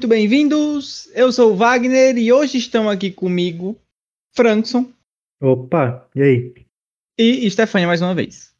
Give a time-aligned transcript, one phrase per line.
[0.00, 1.10] Muito bem-vindos.
[1.14, 3.78] Eu sou o Wagner e hoje estão aqui comigo
[4.34, 4.90] Frankson.
[5.42, 6.54] Opa, e aí?
[7.18, 8.50] E Stefania mais uma vez.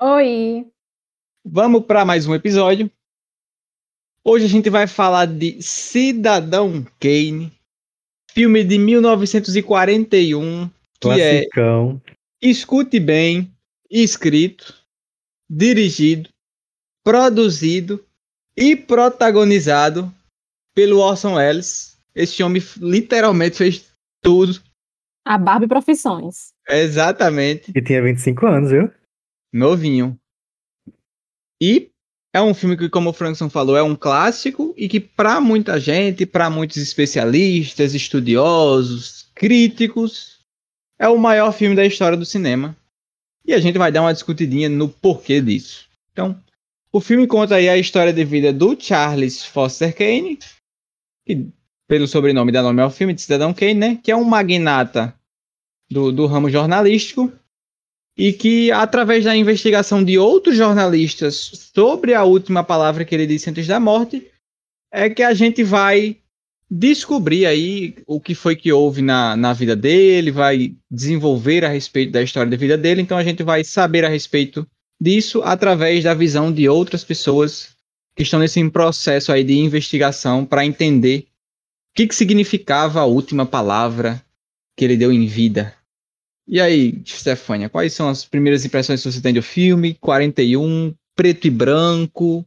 [0.00, 0.66] Oi.
[1.44, 2.90] Vamos para mais um episódio.
[4.24, 7.52] Hoje a gente vai falar de Cidadão Kane,
[8.32, 12.00] filme de 1941, que Classicão.
[12.06, 13.52] é escute bem,
[13.90, 14.74] escrito,
[15.46, 16.30] dirigido,
[17.04, 18.02] produzido
[18.56, 20.10] e protagonizado
[20.80, 21.98] pelo Orson Welles.
[22.14, 24.58] Esse homem literalmente fez tudo.
[25.26, 26.54] A Barbie Profissões.
[26.66, 27.70] Exatamente.
[27.74, 28.90] E tinha 25 anos, viu?
[29.52, 30.18] Novinho.
[31.60, 31.90] E
[32.32, 35.78] é um filme que, como o Frankson falou, é um clássico e que, para muita
[35.78, 40.38] gente, para muitos especialistas, estudiosos, críticos,
[40.98, 42.74] é o maior filme da história do cinema.
[43.44, 45.86] E a gente vai dar uma discutidinha no porquê disso.
[46.10, 46.42] Então,
[46.90, 50.38] o filme conta aí a história de vida do Charles Foster Kane,
[51.30, 51.48] que
[51.88, 54.00] pelo sobrenome dá nome ao filme, de Cidadão Kane, né?
[54.02, 55.14] Que é um magnata
[55.90, 57.32] do, do ramo jornalístico
[58.16, 63.50] e que, através da investigação de outros jornalistas sobre a última palavra que ele disse
[63.50, 64.26] antes da morte,
[64.92, 66.16] é que a gente vai
[66.70, 72.12] descobrir aí o que foi que houve na, na vida dele, vai desenvolver a respeito
[72.12, 74.66] da história da vida dele, então a gente vai saber a respeito
[75.00, 77.74] disso através da visão de outras pessoas
[78.20, 81.26] que estão nesse processo aí de investigação para entender o
[81.96, 84.22] que, que significava a última palavra
[84.76, 85.74] que ele deu em vida.
[86.46, 89.94] E aí, Stefania, quais são as primeiras impressões que você tem do filme?
[89.94, 92.46] 41, preto e branco.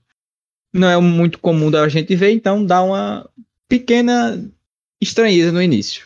[0.71, 3.27] Não é muito comum da gente ver, então dá uma
[3.67, 4.47] pequena
[5.01, 6.05] estranheza no início.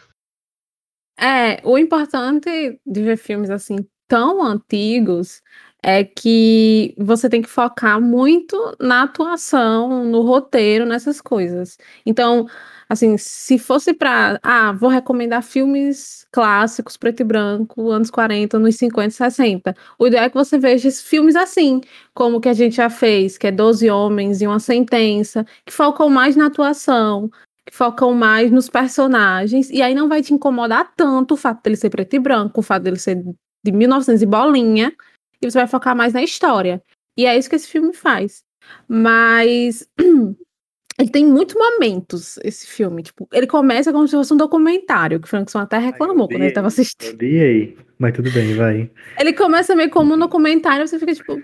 [1.20, 5.42] É, o importante de ver filmes assim tão antigos
[5.84, 11.78] é que você tem que focar muito na atuação, no roteiro, nessas coisas.
[12.06, 12.48] Então,
[12.90, 18.76] assim, se fosse para, ah, vou recomendar filmes clássicos, preto e branco, anos 40, anos
[18.76, 19.76] 50, 60.
[20.00, 21.82] O ideal é que você veja filmes assim,
[22.14, 26.10] como que a gente já fez, que é Doze Homens e uma Sentença, que focam
[26.10, 27.30] mais na atuação,
[27.66, 31.76] que focam mais nos personagens, e aí não vai te incomodar tanto o fato dele
[31.76, 33.24] ser preto e branco, o fato dele ser
[33.64, 34.94] de 1900 e bolinha,
[35.42, 36.82] e você vai focar mais na história.
[37.18, 38.44] E é isso que esse filme faz.
[38.88, 39.88] Mas
[41.00, 43.04] ele tem muitos momentos, esse filme.
[43.04, 46.50] Tipo, ele começa como se fosse um documentário, que o Frankson até reclamou quando ele
[46.50, 47.14] estava assistindo.
[47.14, 48.92] Odiei, mas tudo bem, vai.
[49.20, 51.44] Ele começa meio como um documentário, você fica tipo, o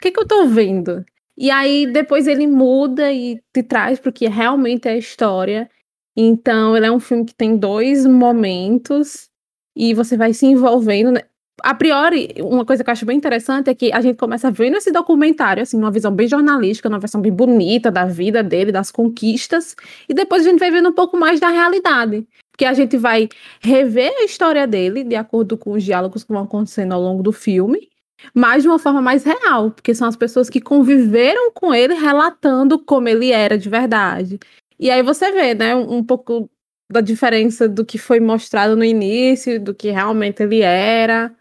[0.00, 1.04] que, que eu tô vendo?
[1.36, 5.70] E aí depois ele muda e te traz porque realmente é a história.
[6.16, 9.30] Então, ele é um filme que tem dois momentos
[9.76, 11.20] e você vai se envolvendo.
[11.62, 14.76] A priori, uma coisa que eu acho bem interessante é que a gente começa vendo
[14.76, 18.90] esse documentário, assim, numa visão bem jornalística, numa versão bem bonita da vida dele, das
[18.90, 19.74] conquistas,
[20.08, 22.26] e depois a gente vai vendo um pouco mais da realidade.
[22.52, 23.28] Porque a gente vai
[23.60, 27.32] rever a história dele, de acordo com os diálogos que vão acontecendo ao longo do
[27.32, 27.88] filme,
[28.34, 32.78] mas de uma forma mais real, porque são as pessoas que conviveram com ele relatando
[32.78, 34.38] como ele era de verdade.
[34.78, 36.50] E aí você vê, né, um pouco
[36.90, 41.34] da diferença do que foi mostrado no início, do que realmente ele era.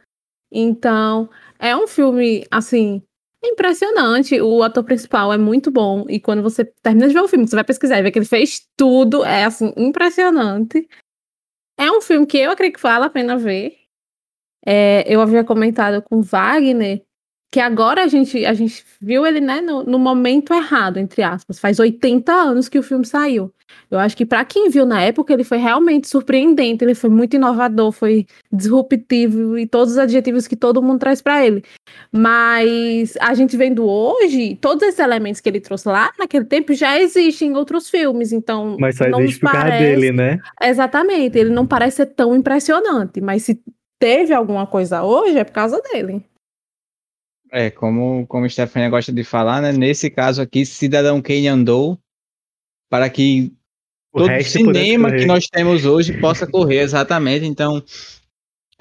[0.52, 3.02] Então, é um filme, assim,
[3.44, 4.40] impressionante.
[4.42, 6.06] O ator principal é muito bom.
[6.10, 8.26] E quando você termina de ver o filme, você vai pesquisar e ver que ele
[8.26, 9.24] fez tudo.
[9.26, 10.88] É, assim, impressionante.
[11.78, 13.78] É um filme que eu acredito que vale a pena ver.
[14.66, 17.07] É, eu havia comentado com Wagner
[17.50, 21.60] que agora a gente, a gente viu ele né, no, no, momento errado, entre aspas.
[21.60, 23.54] Faz 80 anos que o filme saiu.
[23.90, 27.36] Eu acho que para quem viu na época, ele foi realmente surpreendente, ele foi muito
[27.36, 31.64] inovador, foi disruptivo e todos os adjetivos que todo mundo traz para ele.
[32.12, 37.00] Mas a gente vendo hoje, todos esses elementos que ele trouxe lá naquele tempo já
[37.00, 39.84] existem em outros filmes, então Mas só não existe por parece...
[39.84, 40.40] dele, né?
[40.62, 43.60] Exatamente, ele não parece ser tão impressionante, mas se
[44.00, 46.24] teve alguma coisa hoje é por causa dele.
[47.52, 49.72] É, como, como Stefania gosta de falar, né?
[49.72, 51.98] Nesse caso aqui, Cidadão Kane andou
[52.90, 53.54] para que
[54.12, 57.46] O todo cinema que nós temos hoje possa correr, exatamente.
[57.46, 57.84] Então,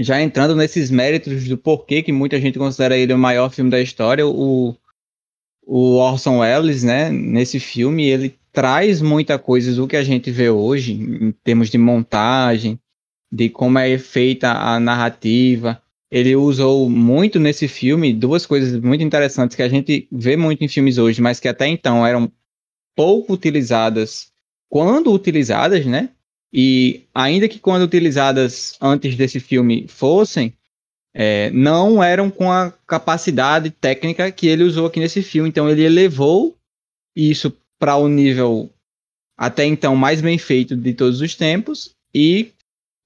[0.01, 3.81] já entrando nesses méritos do porquê que muita gente considera ele o maior filme da
[3.81, 4.77] história, o,
[5.67, 7.11] o Orson Welles, né?
[7.11, 11.79] Nesse filme, ele traz muita coisa do que a gente vê hoje, em termos de
[11.79, 12.79] montagem,
[13.31, 15.81] de como é feita a narrativa.
[16.11, 20.69] Ele usou muito nesse filme duas coisas muito interessantes que a gente vê muito em
[20.69, 22.31] filmes hoje, mas que até então eram
[22.94, 24.31] pouco utilizadas
[24.69, 26.11] quando utilizadas, né?
[26.53, 30.55] E ainda que quando utilizadas antes desse filme fossem,
[31.12, 35.49] é, não eram com a capacidade técnica que ele usou aqui nesse filme.
[35.49, 36.56] Então ele elevou
[37.14, 38.70] isso para o nível
[39.37, 42.52] até então mais bem feito de todos os tempos e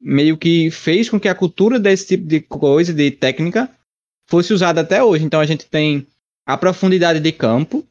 [0.00, 3.70] meio que fez com que a cultura desse tipo de coisa, de técnica,
[4.26, 5.24] fosse usada até hoje.
[5.24, 6.06] Então a gente tem
[6.46, 7.86] a profundidade de campo,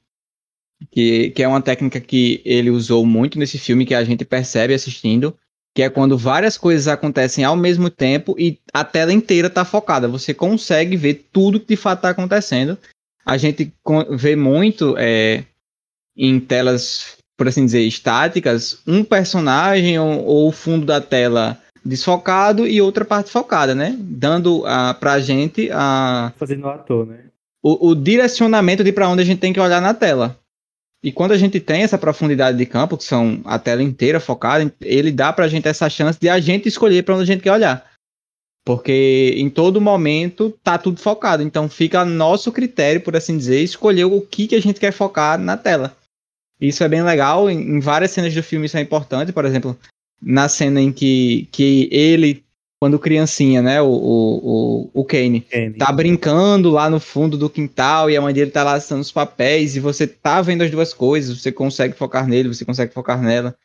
[0.89, 4.73] que, que é uma técnica que ele usou muito nesse filme, que a gente percebe
[4.73, 5.38] assistindo,
[5.75, 10.07] que é quando várias coisas acontecem ao mesmo tempo e a tela inteira está focada.
[10.07, 12.77] Você consegue ver tudo que de fato está acontecendo.
[13.25, 13.71] A gente
[14.12, 15.44] vê muito é,
[16.17, 22.67] em telas, por assim dizer, estáticas, um personagem ou, ou o fundo da tela desfocado
[22.67, 23.95] e outra parte focada, né?
[23.99, 26.33] Dando a, pra gente a.
[26.37, 27.25] Fazendo o ator, né?
[27.61, 30.37] O, o direcionamento de para onde a gente tem que olhar na tela.
[31.03, 34.73] E quando a gente tem essa profundidade de campo, que são a tela inteira focada,
[34.81, 37.53] ele dá pra gente essa chance de a gente escolher para onde a gente quer
[37.53, 37.89] olhar.
[38.65, 41.41] Porque em todo momento tá tudo focado.
[41.41, 44.91] Então fica a nosso critério, por assim dizer, escolher o que, que a gente quer
[44.91, 45.95] focar na tela.
[46.59, 47.49] Isso é bem legal.
[47.49, 49.31] Em, em várias cenas do filme isso é importante.
[49.31, 49.77] Por exemplo,
[50.21, 52.44] na cena em que, que ele,
[52.80, 58.10] quando criancinha, né, o, o, o, Kane, Kane, tá brincando lá no fundo do quintal
[58.10, 61.42] e a mãe dele tá laçando os papéis e você tá vendo as duas coisas,
[61.42, 63.56] você consegue focar nele, você consegue focar nela.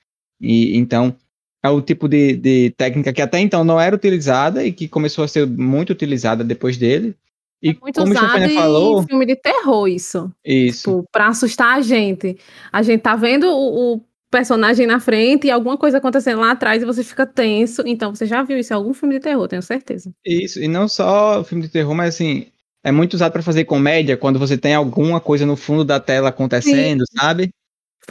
[0.41, 1.15] E então
[1.62, 5.25] é o tipo de, de técnica que até então não era utilizada e que começou
[5.25, 7.17] a ser muito utilizada depois dele.
[7.62, 10.31] E é muito como usado em falou, filme de terror isso.
[10.45, 10.91] Isso.
[10.91, 12.37] Tipo, pra assustar a gente.
[12.71, 14.00] A gente tá vendo o, o
[14.35, 17.85] personagem na frente e alguma coisa acontecendo lá atrás e você fica tenso.
[17.87, 20.13] Então você já viu isso em algum filme de terror, tenho certeza.
[20.27, 22.49] Isso, e não só filme de terror, mas assim,
[22.83, 26.31] é muito usado para fazer comédia quando você tem alguma coisa no fundo da tela
[26.31, 27.17] acontecendo, Sim.
[27.17, 27.51] sabe?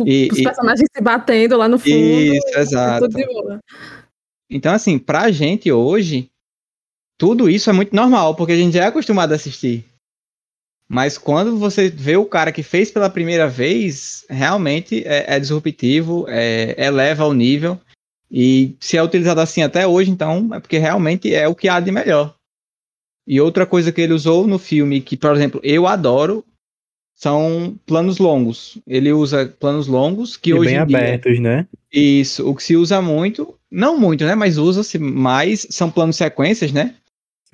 [0.06, 0.98] E, Os personagens e...
[0.98, 1.94] se batendo lá no fundo.
[1.94, 3.10] Isso, exato.
[4.50, 6.30] Então, assim, pra gente hoje,
[7.18, 9.86] tudo isso é muito normal, porque a gente já é acostumado a assistir.
[10.90, 16.26] Mas quando você vê o cara que fez pela primeira vez, realmente é, é disruptivo,
[16.28, 17.80] é, eleva o nível.
[18.30, 21.80] E se é utilizado assim até hoje, então é porque realmente é o que há
[21.80, 22.36] de melhor.
[23.26, 26.44] E outra coisa que ele usou no filme, que, por exemplo, eu adoro,
[27.16, 28.78] são planos longos.
[28.86, 31.68] Ele usa planos longos que e hoje bem em dia, abertos, né?
[31.92, 34.36] Isso, o que se usa muito, não muito, né?
[34.36, 36.96] Mas usa-se mais, são planos sequências, né?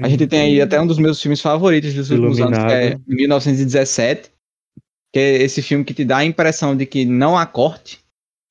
[0.02, 3.00] A gente tem aí até um dos meus filmes favoritos dos últimos anos, que é
[3.06, 4.32] 1917,
[5.12, 8.00] que é esse filme que te dá a impressão de que não há corte.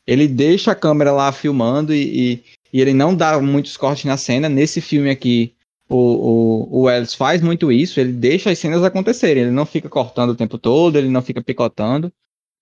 [0.07, 4.17] Ele deixa a câmera lá filmando e, e, e ele não dá muitos cortes na
[4.17, 4.49] cena.
[4.49, 5.55] Nesse filme aqui,
[5.89, 9.89] o, o, o Ellis faz muito isso, ele deixa as cenas acontecerem, ele não fica
[9.89, 12.13] cortando o tempo todo, ele não fica picotando,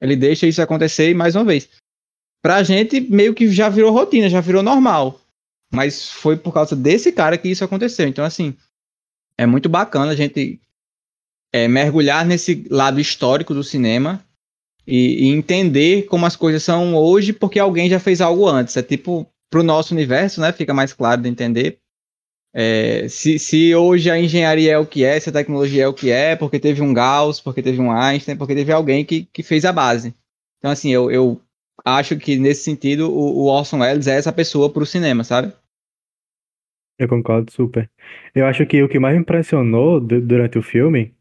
[0.00, 1.68] ele deixa isso acontecer e mais uma vez.
[2.40, 5.20] Pra gente, meio que já virou rotina, já virou normal.
[5.72, 8.06] Mas foi por causa desse cara que isso aconteceu.
[8.06, 8.54] Então, assim,
[9.38, 10.60] é muito bacana a gente
[11.52, 14.24] é, mergulhar nesse lado histórico do cinema
[14.86, 18.76] e, e, entender como as coisas são hoje porque alguém já fez algo antes.
[18.76, 20.52] É tipo, pro nosso universo, né?
[20.52, 21.78] Fica mais claro de entender.
[22.54, 25.92] É, se, se hoje a engenharia é o que é, se a tecnologia é o
[25.92, 29.42] que é, porque teve um Gauss, porque teve um Einstein, porque teve alguém que, que
[29.42, 30.14] fez a base.
[30.58, 31.40] Então, assim, eu, eu
[31.84, 35.52] acho que nesse sentido o, o Orson Welles é essa pessoa pro cinema, sabe?
[36.98, 37.90] Eu concordo super.
[38.34, 41.14] Eu acho que o que mais me impressionou durante o filme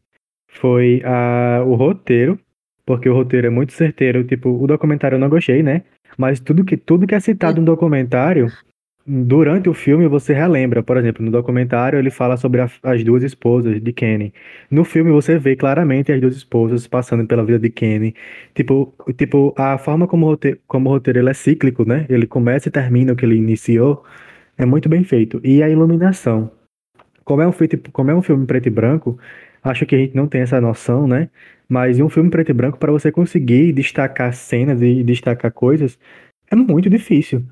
[0.48, 2.38] foi a, o roteiro,
[2.84, 4.24] porque o roteiro é muito certeiro.
[4.24, 5.82] Tipo, o documentário eu não gostei, né?
[6.16, 8.50] Mas tudo que, tudo que é citado no documentário,
[9.06, 10.82] durante o filme você relembra.
[10.82, 14.32] Por exemplo, no documentário ele fala sobre a, as duas esposas de Kenny.
[14.70, 18.14] No filme você vê claramente as duas esposas passando pela vida de Kenny.
[18.54, 22.06] Tipo, tipo a forma como o roteiro, como o roteiro ele é cíclico, né?
[22.08, 24.02] Ele começa e termina o que ele iniciou.
[24.58, 25.40] É muito bem feito.
[25.44, 26.50] E a iluminação.
[27.24, 27.52] Como é um,
[27.92, 29.18] como é um filme preto e branco,
[29.62, 31.28] acho que a gente não tem essa noção, né?
[31.68, 35.98] Mas em um filme preto e branco, para você conseguir destacar cenas e destacar coisas,
[36.50, 37.44] é muito difícil.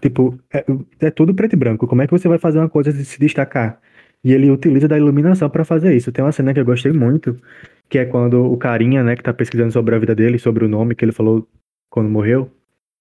[0.00, 0.64] Tipo, é,
[1.00, 1.86] é, tudo preto e branco.
[1.86, 3.80] Como é que você vai fazer uma coisa de se destacar?
[4.24, 6.12] E ele utiliza da iluminação para fazer isso.
[6.12, 7.40] Tem uma cena que eu gostei muito,
[7.88, 10.68] que é quando o carinha, né, que tá pesquisando sobre a vida dele, sobre o
[10.68, 11.48] nome que ele falou
[11.90, 12.50] quando morreu,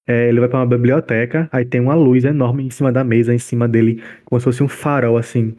[0.07, 3.33] é, ele vai para uma biblioteca, aí tem uma luz enorme em cima da mesa,
[3.33, 5.55] em cima dele, como se fosse um farol, assim,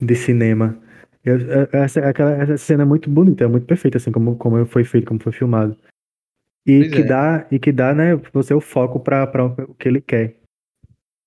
[0.00, 0.78] de cinema.
[1.24, 4.64] Eu, é, essa, aquela, essa cena é muito bonita, é muito perfeita, assim, como, como
[4.66, 5.76] foi feito, como foi filmado.
[6.66, 7.04] E que, é.
[7.04, 9.24] dá, e que dá, né, você o foco para
[9.68, 10.36] o que ele quer.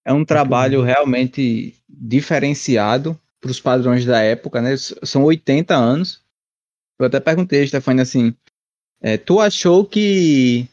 [0.05, 4.75] É um trabalho realmente diferenciado para os padrões da época, né?
[4.77, 6.21] São 80 anos.
[6.99, 8.33] Eu até perguntei, Stefania, assim,
[9.01, 10.67] é, tu achou que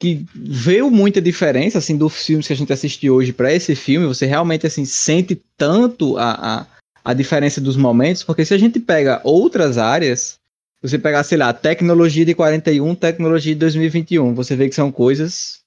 [0.00, 4.06] que veio muita diferença assim dos filmes que a gente assistiu hoje para esse filme.
[4.06, 6.66] Você realmente assim sente tanto a, a,
[7.04, 10.38] a, diferença dos momentos, porque se a gente pega outras áreas,
[10.82, 15.60] você pegar, sei lá, tecnologia de 41, tecnologia de 2021, você vê que são coisas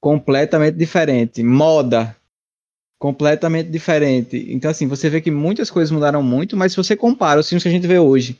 [0.00, 1.42] completamente diferente.
[1.42, 2.16] Moda,
[2.98, 4.46] completamente diferente.
[4.48, 7.62] Então, assim, você vê que muitas coisas mudaram muito, mas se você compara os filmes
[7.62, 8.38] que a gente vê hoje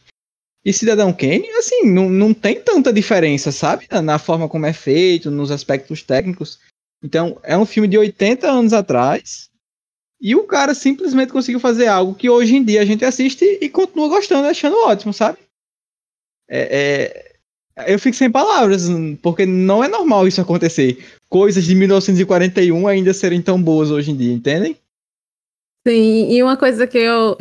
[0.69, 3.89] e Cidadão Kane, assim, não, não tem tanta diferença, sabe?
[4.05, 6.61] Na forma como é feito, nos aspectos técnicos.
[7.03, 9.49] Então, é um filme de 80 anos atrás.
[10.21, 13.67] E o cara simplesmente conseguiu fazer algo que hoje em dia a gente assiste e
[13.71, 15.39] continua gostando, achando ótimo, sabe?
[16.47, 17.39] É,
[17.79, 18.89] é, eu fico sem palavras,
[19.23, 21.03] porque não é normal isso acontecer.
[21.31, 24.77] Coisas de 1941 ainda serem tão boas hoje em dia, entendem?
[25.87, 27.39] Sim, e uma coisa que eu,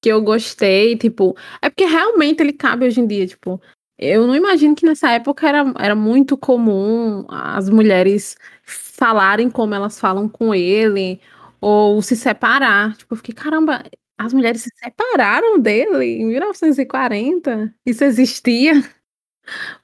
[0.00, 3.60] que eu gostei, tipo, é porque realmente ele cabe hoje em dia, tipo,
[3.98, 10.00] eu não imagino que nessa época era, era muito comum as mulheres falarem como elas
[10.00, 11.20] falam com ele,
[11.60, 12.96] ou se separar.
[12.96, 13.84] Tipo, eu fiquei, caramba,
[14.18, 17.74] as mulheres se separaram dele em 1940?
[17.84, 18.82] Isso existia?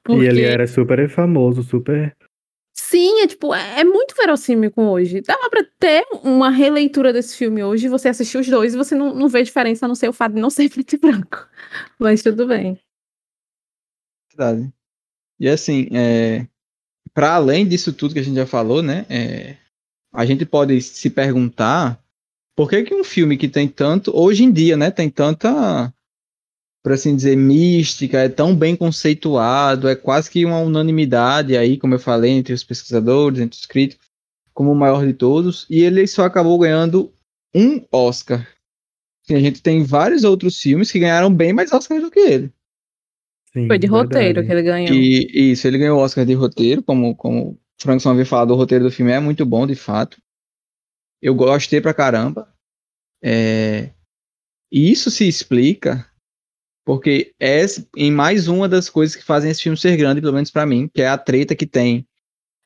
[0.03, 0.23] Porque...
[0.23, 2.17] E ele era super famoso, super.
[2.89, 5.21] Sim, é tipo, é, é muito verossímil com hoje.
[5.21, 9.13] Dava pra ter uma releitura desse filme hoje, você assistir os dois e você não,
[9.13, 11.49] não vê diferença a não ser o fato de não ser preto e branco.
[11.99, 12.79] Mas tudo bem.
[14.31, 14.73] Verdade.
[15.41, 16.47] E assim, é,
[17.13, 19.05] para além disso tudo que a gente já falou, né?
[19.11, 19.57] É,
[20.13, 22.01] a gente pode se perguntar
[22.55, 25.93] por que, que um filme que tem tanto, hoje em dia, né, tem tanta,
[26.87, 31.95] por assim dizer, mística, é tão bem conceituado, é quase que uma unanimidade aí, como
[31.95, 34.07] eu falei, entre os pesquisadores, entre os críticos,
[34.55, 37.13] como o maior de todos, e ele só acabou ganhando
[37.53, 38.47] um Oscar.
[39.25, 42.53] Assim, a gente tem vários outros filmes que ganharam bem mais Oscars do que ele.
[43.53, 44.05] Sim, Foi de verdade.
[44.05, 44.95] roteiro que ele ganhou.
[44.95, 48.57] E isso, ele ganhou o Oscar de roteiro, como, como o Frankson havia falado, o
[48.57, 50.23] roteiro do filme é muito bom, de fato.
[51.21, 52.49] Eu gostei pra caramba.
[53.21, 53.91] É...
[54.71, 56.09] E isso se explica
[56.87, 57.67] porque é
[57.97, 60.89] em mais uma das coisas que fazem esse filme ser grande, pelo menos para mim,
[60.95, 62.07] que é a treta que tem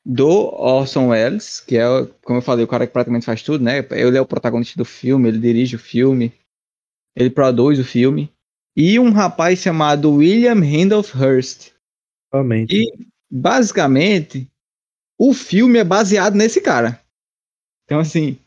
[0.05, 1.83] do Orson Welles, que é,
[2.23, 3.79] como eu falei, o cara que praticamente faz tudo, né?
[3.89, 6.31] Ele é o protagonista do filme, ele dirige o filme,
[7.15, 8.31] ele produz o filme.
[8.77, 11.71] E um rapaz chamado William Randolph Hearst.
[12.31, 12.75] Realmente.
[12.75, 14.47] E, basicamente,
[15.19, 17.01] o filme é baseado nesse cara.
[17.85, 18.37] Então, assim,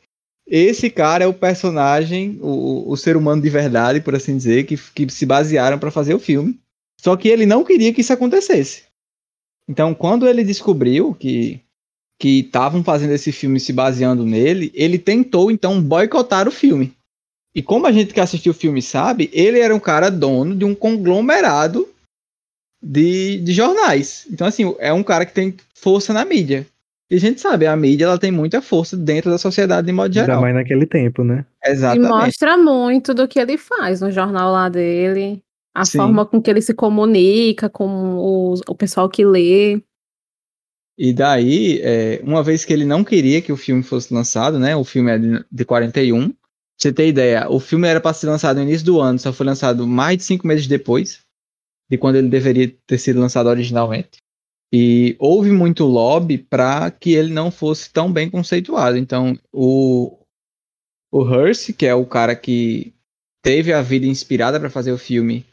[0.47, 4.77] esse cara é o personagem, o, o ser humano de verdade, por assim dizer, que,
[4.77, 6.59] que se basearam para fazer o filme.
[7.01, 8.85] Só que ele não queria que isso acontecesse.
[9.69, 11.61] Então, quando ele descobriu que
[12.19, 16.93] que estavam fazendo esse filme se baseando nele, ele tentou então boicotar o filme.
[17.55, 20.65] E como a gente que assistiu o filme sabe, ele era um cara dono de
[20.65, 21.89] um conglomerado
[22.83, 24.27] de, de jornais.
[24.31, 26.67] Então, assim, é um cara que tem força na mídia.
[27.11, 30.13] E a gente sabe, a mídia ela tem muita força dentro da sociedade de modo
[30.13, 30.37] geral.
[30.37, 31.45] Ainda mais naquele tempo, né?
[31.65, 32.07] Exatamente.
[32.07, 35.43] E mostra muito do que ele faz no jornal lá dele.
[35.75, 35.99] A Sim.
[35.99, 39.83] forma com que ele se comunica com o, o pessoal que lê.
[40.97, 44.77] E daí, é, uma vez que ele não queria que o filme fosse lançado, né?
[44.77, 46.29] O filme é de, de 41.
[46.29, 46.37] Pra
[46.79, 49.47] você ter ideia, o filme era para ser lançado no início do ano, só foi
[49.47, 51.21] lançado mais de cinco meses depois
[51.89, 54.24] de quando ele deveria ter sido lançado originalmente.
[54.77, 58.97] E houve muito lobby para que ele não fosse tão bem conceituado.
[58.97, 60.19] Então, o,
[61.13, 62.93] o Hearst, que é o cara que
[63.41, 65.47] teve a vida inspirada para fazer o filme,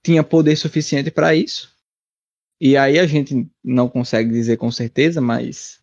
[0.00, 1.74] tinha poder suficiente para isso.
[2.60, 5.80] E aí a gente não consegue dizer com certeza, mas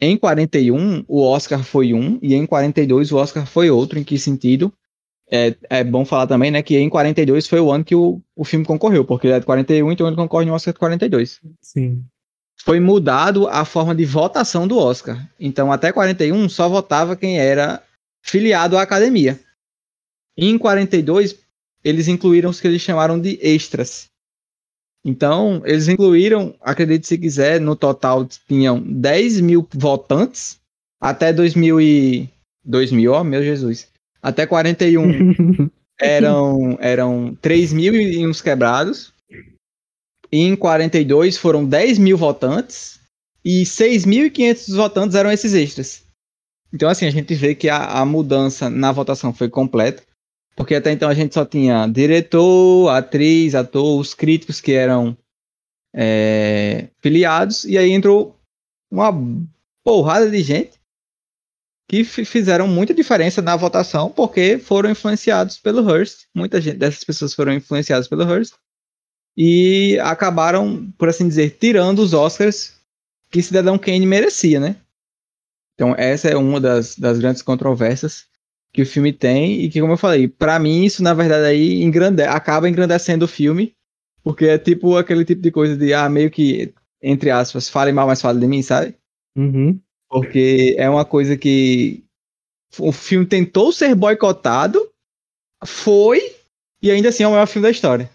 [0.00, 3.98] em 41 o Oscar foi um e em 42 o Oscar foi outro.
[3.98, 4.72] Em que sentido?
[5.30, 8.44] É, é bom falar também, né, que em 42 foi o ano que o, o
[8.44, 11.40] filme concorreu, porque ele é de 41, então ele concorre no Oscar de 42.
[11.60, 12.04] Sim.
[12.62, 15.28] Foi mudado a forma de votação do Oscar.
[15.40, 17.82] Então, até 41 só votava quem era
[18.22, 19.40] filiado à academia.
[20.36, 21.38] E em 42,
[21.82, 24.08] eles incluíram os que eles chamaram de extras.
[25.04, 30.60] Então, eles incluíram, acredite se quiser, no total tinham 10 mil votantes
[31.00, 32.28] até 2000 e...
[32.66, 33.92] 2000, ó, oh, meu Jesus
[34.24, 35.68] até 41
[36.00, 39.12] eram, eram 3 mil e uns quebrados.
[40.32, 42.98] E em 42 foram 10 mil votantes.
[43.44, 46.04] E 6.500 votantes eram esses extras.
[46.72, 50.02] Então, assim, a gente vê que a, a mudança na votação foi completa.
[50.56, 55.14] Porque até então a gente só tinha diretor, atriz, ator, os críticos que eram
[55.94, 57.66] é, filiados.
[57.66, 58.40] E aí entrou
[58.90, 59.12] uma
[59.84, 60.80] porrada de gente
[61.94, 66.26] que fizeram muita diferença na votação porque foram influenciados pelo Hearst.
[66.34, 68.54] Muita gente dessas pessoas foram influenciadas pelo Hearst
[69.36, 72.74] e acabaram, por assim dizer, tirando os Oscars
[73.30, 74.76] que Cidadão Kane merecia, né?
[75.74, 78.26] Então essa é uma das, das grandes controvérsias
[78.72, 81.82] que o filme tem e que, como eu falei, para mim isso na verdade aí
[81.82, 83.74] engrande acaba engrandecendo o filme
[84.22, 86.72] porque é tipo aquele tipo de coisa de ah meio que
[87.02, 88.96] entre aspas fale mal, mas fale de mim, sabe?
[89.36, 89.78] Uhum.
[90.08, 92.04] Porque é uma coisa que
[92.78, 94.80] o filme tentou ser boicotado,
[95.64, 96.20] foi,
[96.82, 98.10] e ainda assim é o maior filme da história.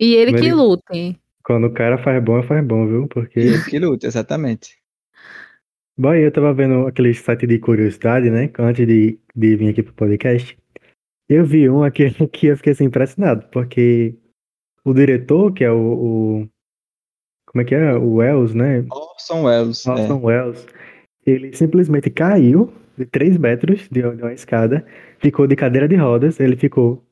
[0.00, 1.20] E ele Mas que ele- lute.
[1.44, 3.08] Quando o cara faz bom, faz bom, viu?
[3.08, 3.40] Porque.
[3.40, 4.76] Ele que luta, exatamente.
[5.96, 8.50] Bom, eu tava vendo aquele site de curiosidade, né?
[8.58, 10.56] Antes de, de vir aqui pro podcast.
[11.28, 14.14] Eu vi um aqui que eu fiquei assim, impressionado, porque
[14.84, 15.76] o diretor, que é o,
[16.42, 16.48] o-
[17.48, 17.94] Como é que é?
[17.94, 18.84] O Wells, né?
[18.90, 19.86] Orson Welles.
[19.86, 19.90] é.
[19.90, 20.66] Orson Welles.
[21.28, 24.84] Ele simplesmente caiu de 3 metros de uma escada,
[25.18, 27.04] ficou de cadeira de rodas, ele ficou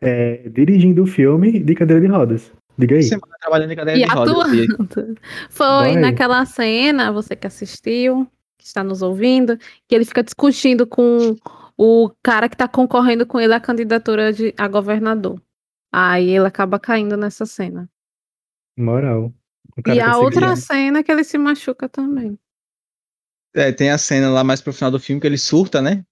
[0.00, 2.52] é, dirigindo o filme de cadeira de rodas.
[2.78, 3.02] Diga aí.
[3.02, 4.34] Semana trabalhando em cadeira E de rodas.
[4.34, 5.16] atuando.
[5.50, 5.96] Foi Vai.
[5.96, 8.26] naquela cena, você que assistiu,
[8.56, 11.36] que está nos ouvindo, que ele fica discutindo com
[11.76, 15.40] o cara que está concorrendo com ele à candidatura de, a governador.
[15.92, 17.88] Aí ele acaba caindo nessa cena.
[18.78, 19.32] Moral.
[19.86, 22.38] E a outra cena é que ele se machuca também.
[23.54, 26.04] É, tem a cena lá mais pro final do filme que ele surta, né?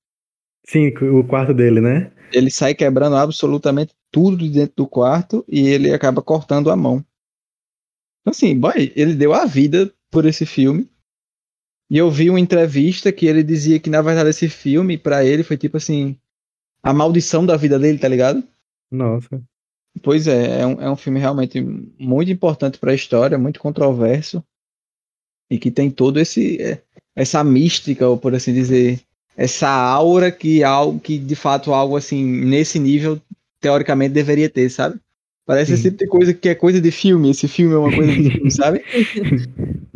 [0.66, 2.12] Sim, o quarto dele, né?
[2.33, 7.04] Ele sai quebrando absolutamente tudo de dentro do quarto e ele acaba cortando a mão.
[8.21, 10.88] Então, assim, boy, ele deu a vida por esse filme.
[11.90, 15.42] E eu vi uma entrevista que ele dizia que, na verdade, esse filme, pra ele,
[15.42, 16.18] foi tipo assim,
[16.83, 18.47] a maldição da vida dele, tá ligado?
[18.90, 19.42] Nossa.
[20.02, 21.61] Pois é, é um, é um filme realmente
[21.99, 24.45] muito importante pra história, muito controverso.
[25.50, 26.83] E que tem todo esse é,
[27.19, 29.01] essa mística, ou por assim dizer,
[29.37, 33.21] essa aura que algo que de fato algo assim nesse nível
[33.61, 35.01] teoricamente deveria ter, sabe?
[35.45, 35.91] Parece esse Sim.
[35.91, 38.51] tipo de coisa que é coisa de filme, esse filme é uma coisa de filme,
[38.55, 38.85] sabe?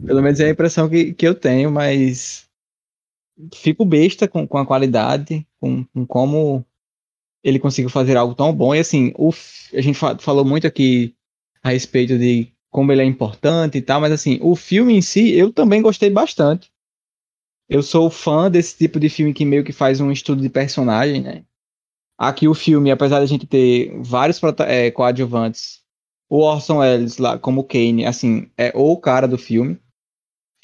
[0.05, 2.45] Pelo menos é a impressão que, que eu tenho, mas
[3.55, 6.65] fico besta com, com a qualidade, com, com como
[7.45, 8.75] ele conseguiu fazer algo tão bom.
[8.75, 9.31] E assim, o,
[9.75, 11.15] a gente fa- falou muito aqui
[11.63, 15.31] a respeito de como ele é importante e tal, mas assim, o filme em si
[15.33, 16.72] eu também gostei bastante.
[17.73, 21.23] Eu sou fã desse tipo de filme que meio que faz um estudo de personagem,
[21.23, 21.43] né?
[22.19, 25.81] Aqui o filme, apesar de a gente ter vários é, coadjuvantes,
[26.31, 29.75] o Orson Welles lá como Kane, assim, é o cara do filme.
[29.75, 29.79] O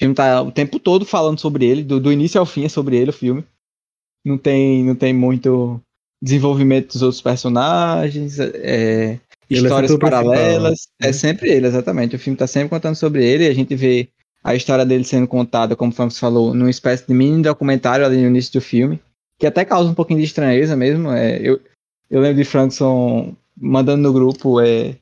[0.03, 2.95] filme tá o tempo todo falando sobre ele, do, do início ao fim é sobre
[2.97, 3.43] ele o filme.
[4.23, 5.81] Não tem, não tem muito
[6.21, 9.19] desenvolvimento dos outros personagens, é,
[9.49, 10.87] Ele é histórias principal, paralelas.
[11.01, 11.09] né?
[11.09, 12.15] É sempre ele, exatamente.
[12.15, 14.09] O filme tá sempre contando sobre ele e a gente vê
[14.43, 18.17] a história dele sendo contada, como o Francis falou, numa espécie de mini documentário ali
[18.17, 18.99] no início do filme,
[19.37, 21.11] que até causa um pouquinho de estranheza mesmo.
[21.11, 21.59] É, eu,
[22.09, 24.95] eu lembro de Frankson mandando no grupo, é,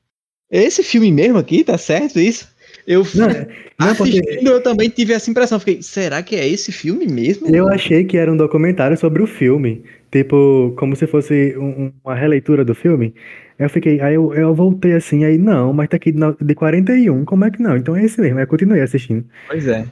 [0.52, 2.48] "É esse filme mesmo aqui, tá certo isso?
[2.86, 5.60] Eu Não, não, porque assistindo, eu também tive essa impressão.
[5.60, 7.54] Fiquei, será que é esse filme mesmo?
[7.54, 9.84] eu achei que era um documentário sobre o filme.
[10.10, 13.14] Tipo, como se fosse um- uma releitura do filme.
[13.60, 16.54] Eu fiquei, aí eu, eu voltei assim, aí não, mas tá aqui de no- de
[16.56, 17.76] 41, como é que não?
[17.76, 19.26] Então é esse mesmo, aí eu continuei assistindo.
[19.48, 19.88] Pois é.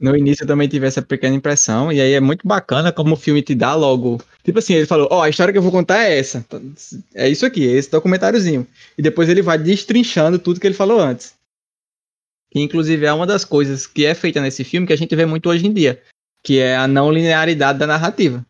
[0.00, 3.16] No início eu também tive essa pequena impressão, e aí é muito bacana como o
[3.16, 4.20] filme te dá logo.
[4.42, 6.44] Tipo assim, ele falou: Ó, a história que eu vou contar é essa.
[7.14, 8.66] É isso aqui, é esse documentáriozinho.
[8.98, 11.34] E depois ele vai destrinchando tudo que ele falou antes.
[12.50, 15.24] Que inclusive é uma das coisas que é feita nesse filme que a gente vê
[15.24, 16.02] muito hoje em dia,
[16.44, 18.44] que é a não linearidade da narrativa.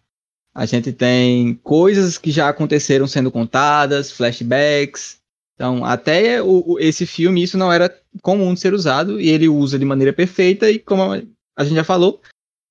[0.54, 5.16] A gente tem coisas que já aconteceram sendo contadas, flashbacks.
[5.54, 9.48] Então, até o- o- esse filme, isso não era comum de ser usado, e ele
[9.48, 12.20] usa de maneira perfeita, e como a gente já falou,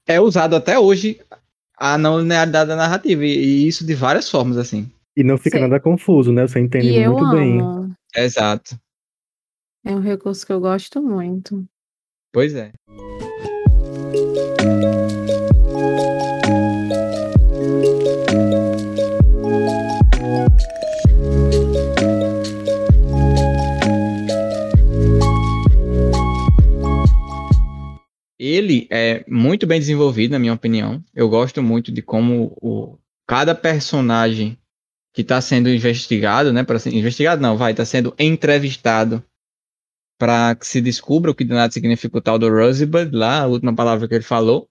[0.07, 1.19] é usado até hoje
[1.77, 4.89] a não linearidade da narrativa, e, e isso de várias formas, assim.
[5.15, 5.61] E não fica Sei.
[5.67, 6.47] nada confuso, né?
[6.47, 7.59] Você entende E eu muito bem.
[7.59, 7.93] amo.
[8.15, 8.77] Exato.
[9.85, 11.65] É um recurso que eu gosto muito.
[12.33, 12.71] Pois é.
[28.63, 31.03] Ele é muito bem desenvolvido, na minha opinião.
[31.13, 32.97] Eu gosto muito de como o,
[33.27, 34.57] cada personagem
[35.13, 36.63] que está sendo investigado, né?
[36.63, 39.23] Para ser investigado, não, vai, está sendo entrevistado
[40.17, 43.47] para que se descubra o que de nada significa o tal do Rosebud, lá, a
[43.47, 44.67] última palavra que ele falou.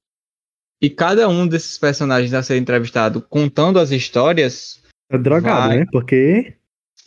[0.80, 4.82] E cada um desses personagens a ser entrevistado contando as histórias.
[5.10, 5.78] É drogado, Vai.
[5.80, 5.86] né?
[5.92, 6.54] Porque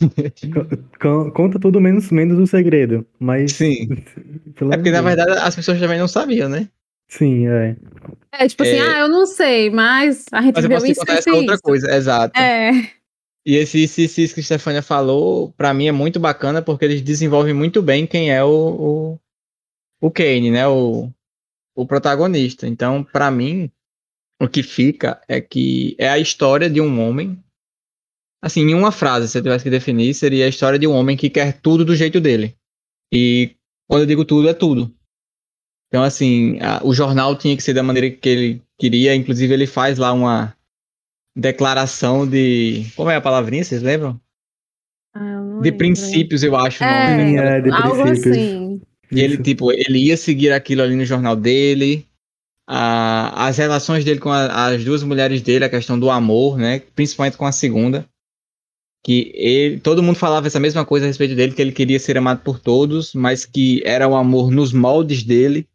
[0.00, 3.04] co- co- conta tudo menos, menos o segredo.
[3.18, 3.52] Mas.
[3.52, 3.88] Sim.
[4.72, 6.68] É porque, na verdade, as pessoas também não sabiam, né?
[7.08, 7.76] Sim, é.
[8.32, 8.80] É tipo assim, É.
[8.80, 11.30] ah, eu não sei, mas a gente Mas eu viu posso isso, contar isso essa
[11.30, 12.38] e outra coisa, exato.
[12.38, 12.70] É.
[13.46, 17.54] E esse isso que a Stefania falou, pra mim é muito bacana, porque eles desenvolvem
[17.54, 19.20] muito bem quem é o, o,
[20.00, 20.66] o Kane, né?
[20.66, 21.08] O,
[21.76, 22.66] o protagonista.
[22.66, 23.70] Então, pra mim,
[24.42, 27.38] o que fica é que é a história de um homem.
[28.42, 31.16] Assim, em uma frase, se eu tivesse que definir, seria a história de um homem
[31.16, 32.56] que quer tudo do jeito dele.
[33.12, 33.54] E
[33.88, 34.92] quando eu digo tudo, é tudo.
[35.96, 39.14] Então, assim, a, o jornal tinha que ser da maneira que ele queria.
[39.14, 40.54] Inclusive, ele faz lá uma
[41.34, 42.84] declaração de.
[42.94, 43.64] Como é a palavrinha?
[43.64, 44.20] Vocês lembram?
[45.14, 46.84] Ah, eu não De princípios, eu acho.
[46.84, 47.56] É, nome, né?
[47.56, 48.36] É, de algo princípios.
[48.36, 48.82] assim.
[49.10, 52.06] E ele, tipo, ele ia seguir aquilo ali no jornal dele.
[52.68, 56.82] A, as relações dele com a- as duas mulheres dele, a questão do amor, né?
[56.94, 58.06] Principalmente com a segunda.
[59.02, 62.18] Que ele, todo mundo falava essa mesma coisa a respeito dele, que ele queria ser
[62.18, 65.66] amado por todos, mas que era o amor nos moldes dele.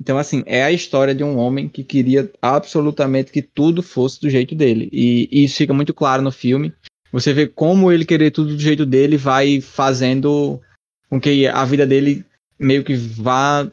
[0.00, 4.30] Então, assim, é a história de um homem que queria absolutamente que tudo fosse do
[4.30, 4.88] jeito dele.
[4.92, 6.72] E, e isso fica muito claro no filme.
[7.10, 10.60] Você vê como ele querer tudo do jeito dele vai fazendo
[11.08, 12.24] com que a vida dele
[12.58, 13.70] meio que vá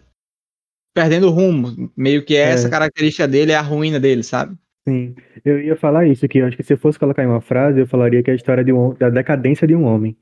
[0.95, 1.91] perdendo o rumo.
[1.95, 2.71] Meio que essa É.
[2.71, 4.55] característica dele é a ruína dele, sabe?
[4.87, 7.41] Sim, eu ia falar isso, que eu acho que se eu fosse colocar em uma
[7.41, 10.15] frase, eu falaria que é a história de um, da decadência de um homem.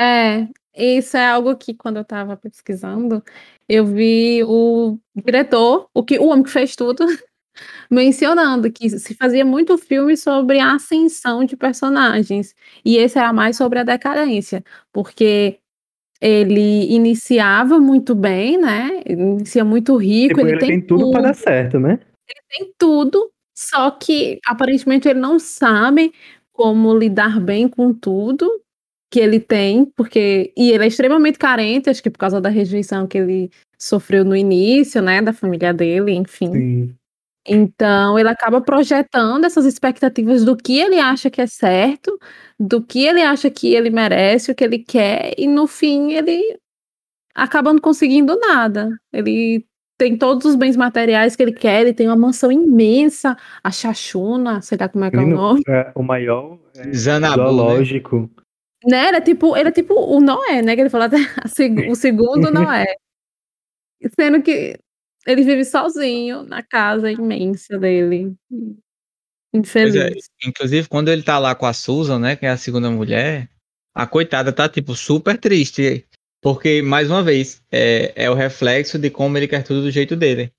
[0.00, 3.22] É, isso é algo que quando eu tava pesquisando,
[3.68, 7.04] eu vi o diretor, o que o homem que fez tudo,
[7.90, 13.56] mencionando que se fazia muito filme sobre a ascensão de personagens, e esse era mais
[13.56, 14.62] sobre a decadência,
[14.92, 15.58] porque
[16.20, 19.02] ele iniciava muito bem, né?
[19.06, 21.98] Inicia muito rico, Tipo, ele, ele tem tudo pra dar certo, né?
[22.48, 26.12] tem tudo, só que aparentemente ele não sabe
[26.52, 28.48] como lidar bem com tudo
[29.10, 33.06] que ele tem, porque e ele é extremamente carente, acho que por causa da rejeição
[33.06, 36.52] que ele sofreu no início, né, da família dele, enfim.
[36.52, 36.94] Sim.
[37.46, 42.18] Então ele acaba projetando essas expectativas do que ele acha que é certo,
[42.60, 46.58] do que ele acha que ele merece, o que ele quer, e no fim ele
[47.34, 48.90] acaba não conseguindo nada.
[49.12, 49.64] Ele
[49.96, 54.60] tem todos os bens materiais que ele quer, ele tem uma mansão imensa, a Chachuna,
[54.60, 55.62] sei lá como é que é o nome.
[55.66, 57.48] é, o maior é, Zanabu, né?
[57.48, 58.30] zoológico.
[58.86, 59.08] Né?
[59.08, 60.74] É tipo, é tipo o Noé, né?
[60.74, 61.16] Que ele falou até
[61.48, 62.86] seg- o segundo Noé.
[64.18, 64.78] Sendo que
[65.26, 68.34] ele vive sozinho na casa imensa dele.
[69.52, 70.28] É, Infeliz.
[70.46, 73.48] inclusive, quando ele tá lá com a Susan, né, que é a segunda mulher,
[73.94, 76.04] a coitada tá, tipo, super triste.
[76.40, 80.14] Porque, mais uma vez, é, é o reflexo de como ele quer tudo do jeito
[80.14, 80.52] dele.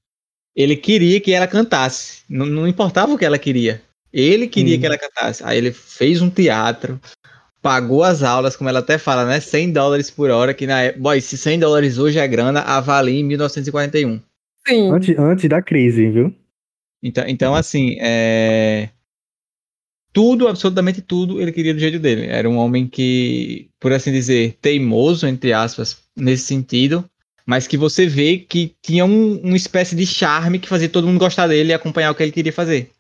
[0.54, 2.24] Ele queria que ela cantasse.
[2.28, 3.82] Não, não importava o que ela queria.
[4.12, 4.80] Ele queria Hum.
[4.82, 5.42] que ela cantasse.
[5.46, 7.00] Aí ele fez um teatro,
[7.62, 9.40] pagou as aulas, como ela até fala, né?
[9.40, 11.02] 100 dólares por hora, que na época.
[11.02, 14.20] Boy, se 100 dólares hoje é grana, avalia em 1941.
[14.68, 14.92] Sim.
[14.92, 16.34] Antes, antes da crise, viu?
[17.02, 18.90] Então, então assim, é...
[20.12, 22.28] tudo, absolutamente tudo, ele queria do jeito dele.
[22.28, 27.10] Era um homem que, por assim dizer, teimoso, entre aspas, nesse sentido,
[27.46, 31.20] mas que você vê que tinha um, uma espécie de charme que fazia todo mundo
[31.20, 32.92] gostar dele e acompanhar o que ele queria fazer.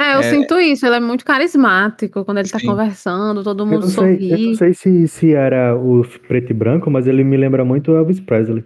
[0.00, 0.22] É, eu É.
[0.30, 2.66] sinto isso, ele é muito carismático quando ele tá Sim.
[2.68, 4.46] conversando, todo Eu mundo não sei, eu sorri.
[4.48, 8.20] não sei se, se era o preto e branco, mas ele me lembra muito Elvis
[8.20, 8.64] Presley.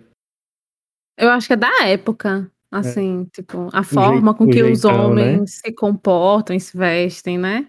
[1.18, 5.14] Eu acho que é da época, assim, tipo, a forma com o que os jeitão,
[5.14, 5.32] né?
[5.36, 7.68] homens se comportam e se vestem, né?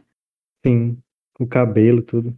[0.65, 0.97] Sim,
[1.39, 2.36] o cabelo, tudo.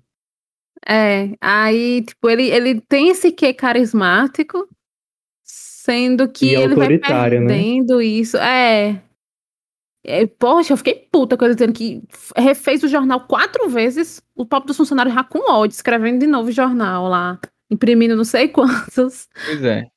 [0.87, 4.67] É, aí, tipo, ele, ele tem esse quê carismático,
[5.43, 7.47] sendo que E ele vai autoritário, né?
[7.47, 8.37] perdendo isso.
[8.37, 9.01] É.
[10.05, 12.01] É, Poxa, eu fiquei puta com ele dizendo que
[12.37, 16.49] refez o jornal quatro vezes, o próprio dos funcionários já com ódio, escrevendo de novo
[16.49, 17.39] o jornal lá,
[17.69, 19.27] imprimindo não sei quantos.
[19.45, 19.87] Pois é.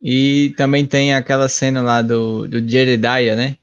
[0.00, 3.56] E também tem aquela cena lá do, do Jedediah, né?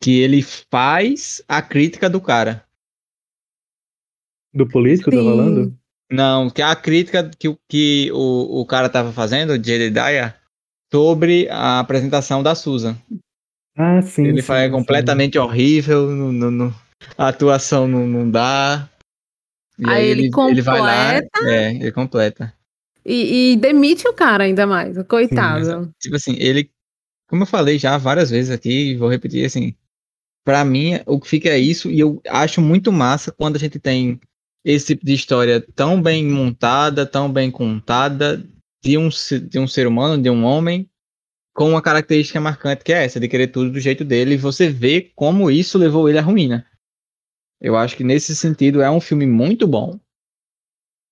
[0.00, 2.64] Que ele faz a crítica do cara.
[4.54, 5.76] Do político, tá falando?
[6.10, 10.34] Não, que a crítica que, o- que o, o cara tava fazendo, o Jedediah,
[10.92, 12.96] sobre a apresentação da Susan.
[13.78, 14.26] Ah, sim.
[14.26, 14.72] ele sim, fala é sim.
[14.72, 16.74] completamente horrível, não- não- não-
[17.16, 18.90] a atuação não, não dá.
[19.78, 21.14] E Aí ele vai lá,
[21.46, 22.52] é, ele completa.
[23.06, 25.94] E, e demite o cara ainda mais, coitado.
[26.00, 26.68] Tipo assim, ele,
[27.28, 29.72] como eu falei já várias vezes aqui, vou repetir assim,
[30.44, 33.78] pra mim o que fica é isso, e eu acho muito massa quando a gente
[33.78, 34.20] tem
[34.64, 38.44] esse tipo de história tão bem montada, tão bem contada,
[38.82, 39.08] de um,
[39.48, 40.88] de um ser humano, de um homem,
[41.58, 44.68] com uma característica marcante que é essa, de querer tudo do jeito dele, e você
[44.68, 46.64] vê como isso levou ele à ruína.
[47.60, 49.98] Eu acho que nesse sentido é um filme muito bom,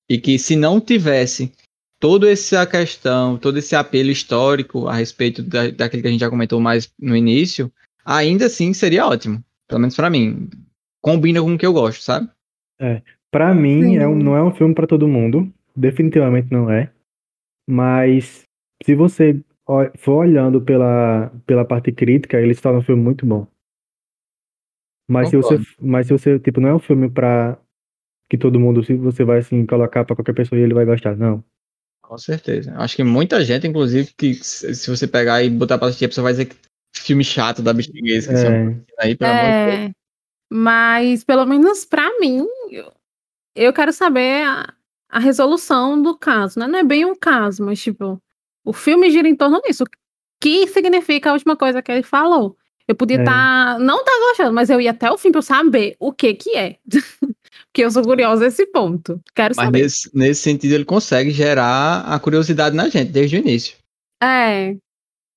[0.09, 1.53] e que se não tivesse
[1.99, 6.31] toda essa questão, todo esse apelo histórico a respeito da, daquilo que a gente já
[6.31, 7.73] comentou mais no início,
[8.05, 9.43] ainda assim seria ótimo.
[9.67, 10.49] Pelo menos pra mim.
[11.03, 12.31] Combina com o que eu gosto, sabe?
[13.33, 15.53] Pra mim, é um- não é um filme pra todo mundo.
[15.75, 16.93] Definitivamente não é.
[17.69, 18.45] Mas
[18.85, 19.41] se você
[19.99, 23.47] for olhando pela, pela parte crítica, ele se torna um filme muito bom.
[25.09, 27.59] Mas se você, mas se você, tipo, não é um filme pra
[28.29, 31.17] que todo mundo, se você vai assim colocar pra qualquer pessoa e ele vai gostar,
[31.17, 31.45] não.
[32.03, 32.75] Com certeza.
[32.77, 36.25] Acho que muita gente, inclusive, que se você pegar e botar pra assistir, a pessoa
[36.25, 36.57] vai dizer que
[36.95, 38.85] filme chato da bexiga que É.
[38.99, 39.79] aí, pelo amor de Deus.
[39.79, 39.91] É,
[40.53, 42.93] mas pelo menos pra mim, eu,
[43.55, 44.73] eu quero saber a,
[45.09, 46.67] a resolução do caso, né?
[46.67, 48.21] Não é bem um caso, mas tipo,
[48.67, 49.85] o filme gira em torno disso.
[49.85, 49.87] O
[50.41, 52.57] que significa a última coisa que ele falou?
[52.89, 53.21] Eu podia É.
[53.21, 56.35] estar, não tá gostando, mas eu ia até o fim pra eu saber o que
[56.35, 56.77] que é.
[57.73, 59.21] Porque eu sou curiosa a esse ponto.
[59.35, 59.83] Quero Mas saber.
[59.83, 63.77] nesse, nesse sentido, ele consegue gerar a curiosidade na gente desde o início.
[64.23, 64.77] É,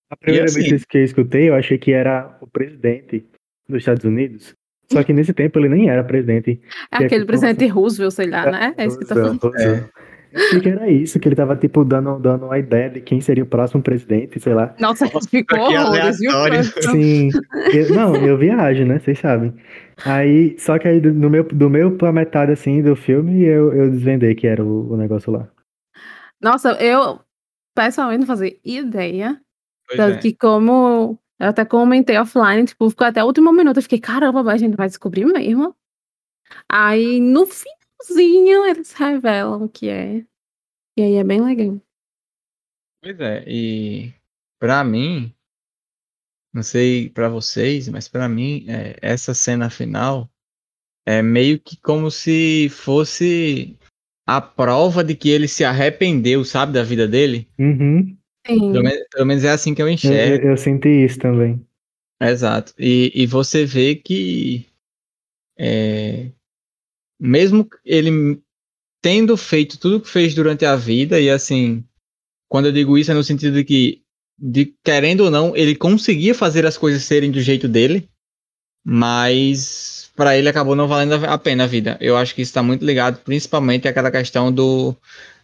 [0.09, 3.25] A primeira assim- vez que eu escutei, eu achei que era o presidente
[3.67, 4.53] dos Estados Unidos.
[4.91, 6.59] Só que nesse tempo ele nem era presidente.
[6.91, 8.73] é Que é aquele que- presidente Roosevelt, sei lá, né?
[8.77, 9.39] É isso que tá falando.
[9.41, 9.89] Roosevelt.
[10.31, 13.19] Eu achei que era isso, que ele tava, tipo, dando, dando uma ideia de quem
[13.19, 14.75] seria o próximo presidente, sei lá.
[14.79, 16.31] Nossa, ficou que horrores, viu?
[16.91, 17.29] Sim.
[17.73, 18.99] Eu- não, eu viajo, né?
[18.99, 19.53] Vocês sabem.
[20.05, 23.73] Aí, só que aí do, no meu, do meu pra metade, assim, do filme, eu,
[23.73, 25.47] eu desvendei que era o, o negócio lá.
[26.41, 27.19] Nossa, eu
[27.75, 29.39] pessoalmente não fazia ideia.
[29.95, 30.17] Tanto é.
[30.19, 34.41] que como eu até comentei offline, tipo, ficou até o último minuto, eu fiquei, caramba,
[34.51, 35.75] a gente vai descobrir mesmo.
[36.67, 37.45] Aí no
[38.03, 40.25] finalzinho eles revelam o que é.
[40.97, 41.79] E aí é bem legal.
[43.01, 44.13] Pois é, e
[44.59, 45.33] pra mim,
[46.53, 50.29] não sei pra vocês, mas pra mim, é, essa cena final
[51.05, 53.77] é meio que como se fosse
[54.27, 57.47] a prova de que ele se arrependeu, sabe, da vida dele.
[57.57, 58.17] Uhum.
[58.45, 58.71] Sim.
[58.71, 60.45] Pelo, men- pelo menos é assim que eu Eu, enxergo.
[60.45, 61.65] eu, eu senti isso também.
[62.21, 62.73] Exato.
[62.77, 64.67] E, e você vê que
[65.57, 66.31] é,
[67.19, 68.39] mesmo ele
[69.01, 71.83] tendo feito tudo que fez durante a vida, e assim,
[72.47, 74.01] quando eu digo isso é no sentido de que,
[74.37, 78.09] de, querendo ou não, ele conseguia fazer as coisas serem do jeito dele,
[78.85, 81.97] mas para ele acabou não valendo a pena a vida.
[82.01, 84.93] Eu acho que isso está muito ligado, principalmente àquela questão do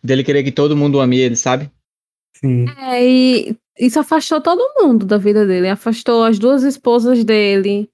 [0.04, 1.72] dele querer que todo mundo ame ele, sabe?
[2.36, 2.66] Sim.
[2.78, 5.70] É, e isso afastou todo mundo da vida dele.
[5.70, 7.90] Afastou as duas esposas dele,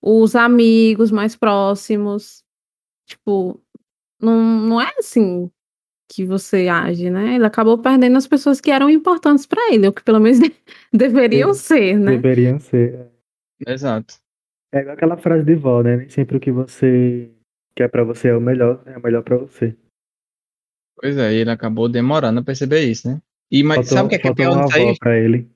[0.00, 2.43] os amigos mais próximos.
[3.06, 3.60] Tipo,
[4.20, 5.50] não, não é assim
[6.10, 7.34] que você age, né?
[7.34, 10.54] Ele acabou perdendo as pessoas que eram importantes pra ele, ou que pelo menos de-
[10.92, 12.12] deveriam ser, né?
[12.12, 13.10] Deveriam ser.
[13.66, 14.14] Exato.
[14.72, 15.96] É igual aquela frase de vó, né?
[15.96, 17.30] Nem sempre o que você
[17.76, 19.76] quer pra você é o melhor, é o melhor pra você.
[20.96, 23.20] Pois é, ele acabou demorando a perceber isso, né?
[23.50, 24.98] E, mas Faltou, sabe o que é, que é pior nisso aí?
[24.98, 25.50] pra ele.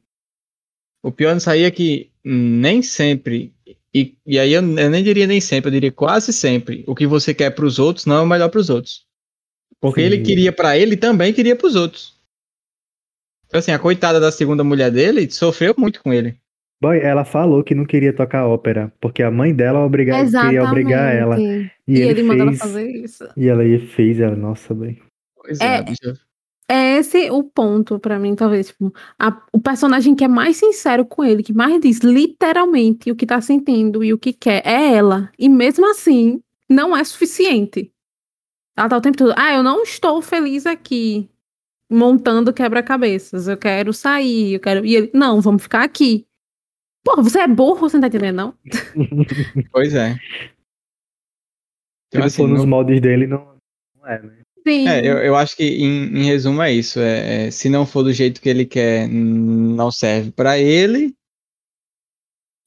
[1.03, 3.55] O pior nisso aí é que nem sempre,
[3.95, 7.07] e, e aí eu, eu nem diria nem sempre, eu diria quase sempre, o que
[7.07, 9.07] você quer pros outros não é o melhor pros outros.
[9.81, 10.07] Porque Sim.
[10.07, 12.19] ele queria pra ele também queria pros outros.
[13.47, 16.37] Então, assim, a coitada da segunda mulher dele sofreu muito com ele.
[16.81, 21.15] Boy, ela falou que não queria tocar ópera, porque a mãe dela obriga- queria obrigar
[21.15, 21.41] ela.
[21.41, 22.61] E, E, ele, ele mandou ela fez.
[22.63, 23.29] fazer isso.
[23.37, 25.01] E ela ia- fez, ela, nossa, bem.
[25.37, 26.21] Pois É, é, bicho.
[26.71, 28.69] É esse o ponto pra mim, talvez.
[28.69, 33.17] Tipo, a- o personagem que é mais sincero com ele, que mais diz literalmente o
[33.17, 35.31] que tá sentindo e o que quer, é ela.
[35.39, 37.91] E mesmo assim, não é suficiente.
[38.77, 41.29] Ela tá o tempo todo, ah, eu não estou feliz aqui
[41.91, 43.49] montando quebra-cabeças.
[43.49, 44.85] Eu quero sair, eu quero.
[44.85, 46.27] E ele, não, vamos ficar aqui.
[47.03, 48.55] Porra, você é burro, você não tá entendendo, não?
[49.73, 50.15] Pois é.
[50.15, 50.19] Se
[52.09, 53.57] Então, não assim, for nos no- moldes dele, não,
[53.97, 54.43] não é, né?
[54.69, 54.89] Sim.
[54.89, 57.01] É, eu, eu acho que em, em resumo é isso.
[57.01, 61.15] É, é, se não for do jeito que ele quer, não serve pra ele.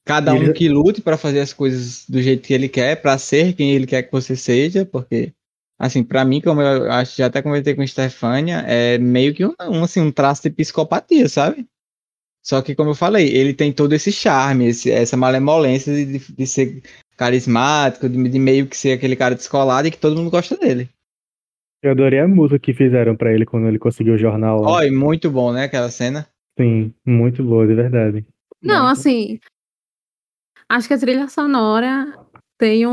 [0.04, 3.54] Cada um que lute pra fazer as coisas do jeito que ele quer, pra ser
[3.54, 5.32] quem ele quer que você seja, porque
[5.78, 9.46] assim, pra mim, como eu acho já até comentei com a Stefania, é meio que
[9.46, 11.66] um, um, assim, um traço de psicopatia, sabe?
[12.44, 16.32] Só que como eu falei, ele tem todo esse charme, esse- essa malemolência de, de-
[16.34, 16.82] de ser
[17.16, 20.88] carismático, de, de meio que ser aquele cara descolado e que todo mundo gosta dele.
[21.82, 24.70] Eu adorei a música que fizeram pra ele quando ele conseguiu o jornal lá.
[24.70, 26.28] Olha, muito bom, né, aquela cena.
[26.58, 28.24] Sim, muito boa, de verdade.
[28.62, 28.92] Não, Muito.
[29.00, 29.40] assim,
[30.68, 32.16] acho que a trilha sonora
[32.58, 32.92] tem um,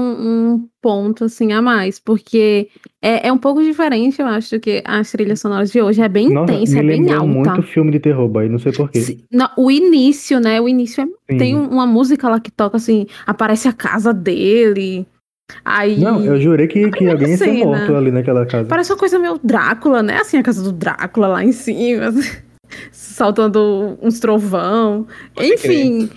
[0.53, 4.81] um ponto assim a mais, porque é, é um pouco diferente, eu acho, do que
[4.83, 6.01] as trilhas sonoras de hoje.
[6.01, 7.25] É bem Nossa, intensa, me é bem alta.
[7.27, 8.99] muito filme de terror, boy, não sei porquê.
[9.01, 10.59] Se- não, o início, né?
[10.59, 15.05] O início é- tem um- uma música lá que toca assim, aparece a casa dele.
[15.65, 17.65] Aí Não, eu jurei que, que alguém ia ser cena.
[17.65, 18.67] morto ali naquela casa.
[18.67, 20.17] parece uma coisa meio Drácula, né?
[20.19, 22.13] Assim, a casa do Drácula lá em cima,
[22.91, 25.07] saltando uns trovão.
[25.35, 26.09] Pode Enfim.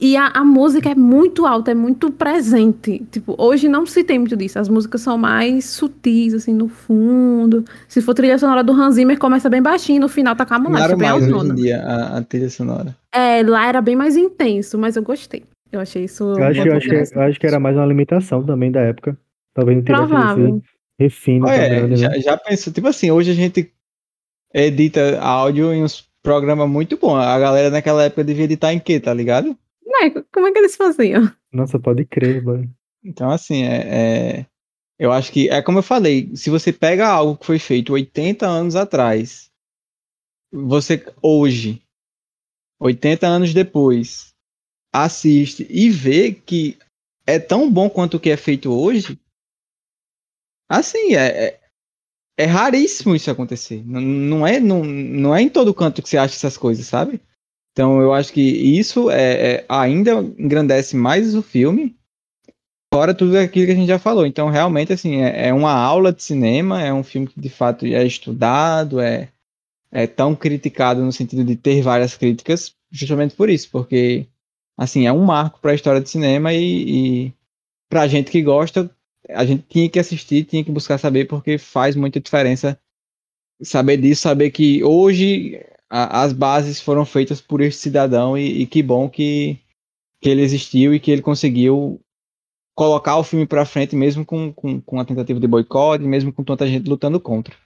[0.00, 3.04] E a, a música é muito alta, é muito presente.
[3.10, 4.58] Tipo, hoje não se tem muito disso.
[4.58, 7.64] As músicas são mais sutis, assim, no fundo.
[7.88, 10.60] Se for trilha sonora do Hans Zimmer, começa bem baixinho, no final tá com a
[10.60, 11.52] Claro bem mais hoje altona.
[11.52, 12.96] em dia a, a trilha sonora.
[13.12, 15.42] É, lá era bem mais intenso, mas eu gostei.
[15.70, 16.24] Eu achei isso.
[16.24, 18.80] Eu acho, que, eu, acho que, eu acho que era mais uma limitação também da
[18.80, 19.18] época.
[19.54, 20.62] Talvez não tivesse Provável.
[20.98, 22.20] refino grande, já, né?
[22.20, 23.72] já pensou, tipo assim, hoje a gente
[24.54, 27.16] edita áudio em uns programas muito bons.
[27.16, 29.56] A galera naquela época devia editar em quê, tá ligado?
[29.84, 31.30] Né, como é que eles faziam?
[31.52, 32.70] Nossa, pode crer, mano.
[33.02, 33.76] Então, assim, é,
[34.40, 34.46] é-
[34.98, 38.46] eu acho que é como eu falei, se você pega algo que foi feito 80
[38.46, 39.50] anos atrás,
[40.52, 41.82] você hoje,
[42.80, 44.34] 80 anos depois,
[44.92, 46.78] assiste e vê que
[47.26, 49.18] é tão bom quanto o que é feito hoje,
[50.68, 51.60] assim, é, é,
[52.38, 53.82] é raríssimo isso acontecer.
[53.84, 57.20] Não, não, é, não, não é em todo canto que você acha essas coisas, sabe?
[57.72, 61.96] Então eu acho que isso é, é- ainda engrandece mais o filme,
[62.92, 64.26] fora tudo aquilo que a gente já falou.
[64.26, 67.86] Então realmente assim é, é uma aula de cinema, é um filme que de fato
[67.86, 69.28] é estudado, é,
[69.92, 74.26] é tão criticado no sentido de ter várias críticas, justamente por isso, porque
[74.78, 77.34] assim é um marco para a história de cinema e, e
[77.90, 78.88] para gente que gosta,
[79.28, 82.80] a gente tinha que assistir, tinha que buscar saber porque faz muita diferença
[83.62, 85.60] saber disso, saber que hoje
[85.90, 89.58] a- as bases foram feitas por esse cidadão e, e que bom que,
[90.22, 92.00] que ele existiu e que ele conseguiu
[92.76, 96.44] colocar o filme pra frente mesmo com, com, com a tentativa de boicote, mesmo com
[96.44, 97.56] tanta gente lutando contra.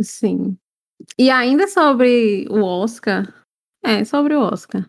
[0.00, 0.56] Sim.
[1.18, 3.44] E ainda sobre o Oscar.
[3.84, 4.88] É, sobre o Oscar.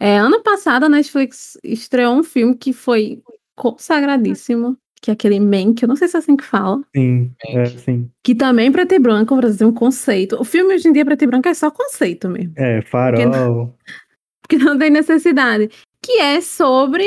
[0.00, 3.22] É, ano passado a Netflix estreou um filme que foi
[3.54, 7.66] consagradíssimo, que é aquele Mank, eu não sei se é assim que fala, Sim, é,
[7.66, 8.10] sim.
[8.22, 10.40] que também é preto e branco, pra dizer um conceito.
[10.40, 13.76] O filme hoje em dia preto e branco é só conceito mesmo, É, farol.
[14.42, 15.70] porque não tem necessidade.
[16.02, 17.04] Que é sobre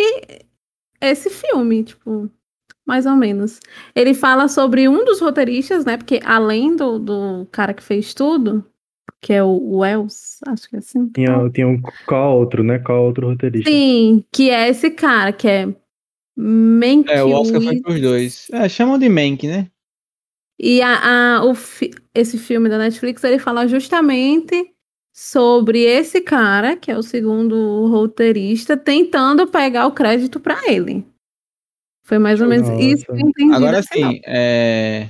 [1.02, 2.30] esse filme, tipo,
[2.86, 3.60] mais ou menos.
[3.96, 5.98] Ele fala sobre um dos roteiristas, né?
[5.98, 8.64] Porque além do, do cara que fez tudo,
[9.22, 11.10] que é o Wells, acho que é assim.
[11.10, 12.80] Tinha, tinha um qual outro, né?
[12.80, 13.70] Qual outro roteirista?
[13.70, 15.66] Sim, que é esse cara, que é
[16.36, 17.10] Mankiewicz.
[17.10, 18.48] É, o Oscar foi pros dois.
[18.52, 19.70] É, chamam de Mank, né?
[20.60, 24.72] E a, a- o fi- esse filme da Netflix, ele fala justamente
[25.12, 31.06] sobre esse cara, que é o segundo roteirista, tentando pegar o crédito pra ele.
[32.06, 33.54] Foi mais ou menos isso que eu entendi.
[33.54, 35.10] Agora sim, é,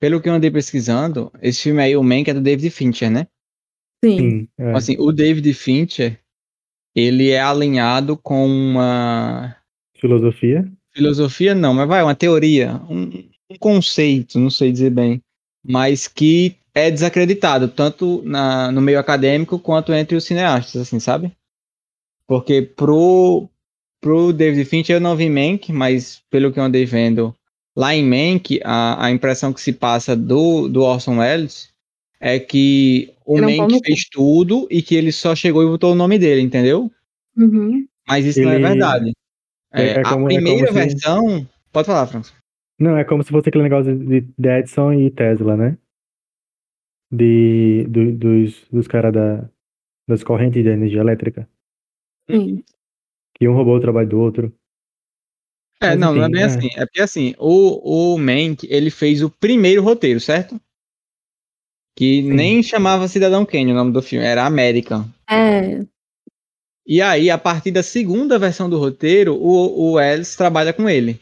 [0.00, 3.26] pelo que eu andei pesquisando, esse filme aí, o Mank, é do David Fincher, né?
[4.04, 4.18] Sim.
[4.18, 4.72] Sim, é.
[4.72, 6.20] Assim, o David Fincher,
[6.94, 9.56] ele é alinhado com uma
[9.96, 10.70] Filosofia.
[10.94, 13.10] filosofia, não, mas vai, uma teoria, um,
[13.50, 15.22] um conceito, não sei dizer bem,
[15.64, 21.32] mas que é desacreditado, tanto na, no meio acadêmico quanto entre os cineastas, assim, sabe?
[22.26, 23.48] Porque pro,
[24.00, 27.34] pro David Fincher eu não vi Mank, mas pelo que eu andei vendo,
[27.76, 31.72] lá em Mank, a, a impressão que se passa do, do Orson Welles
[32.20, 35.92] é que o Ele é Mank fez tudo e que ele só chegou e botou
[35.92, 36.90] o nome dele, entendeu?
[37.36, 37.86] Uhum.
[38.06, 39.12] Mas isso não é Ele- verdade.
[39.72, 41.48] É- É, é como- a é primeira como se- versão.
[41.72, 42.32] Pode falar, Franço.
[42.78, 45.76] Não, é como se fosse aquele negócio de, de Edison e Tesla, né?
[47.10, 49.48] De, do- dos, dos caras da,
[50.08, 51.48] das correntes de energia elétrica.
[52.30, 52.62] Sim.
[53.34, 54.52] Que um roubou o trabalho do outro.
[55.92, 56.44] É, não, não é bem é.
[56.44, 56.68] assim.
[56.76, 60.60] É porque assim, o, o Mank, ele fez o primeiro roteiro, certo?
[61.96, 62.32] Que Sim.
[62.32, 65.06] nem chamava Cidadão Kane o nome do filme, era American.
[65.30, 65.84] É.
[66.86, 71.18] E aí, a partir da segunda versão do roteiro, o, o Wells trabalha com ele.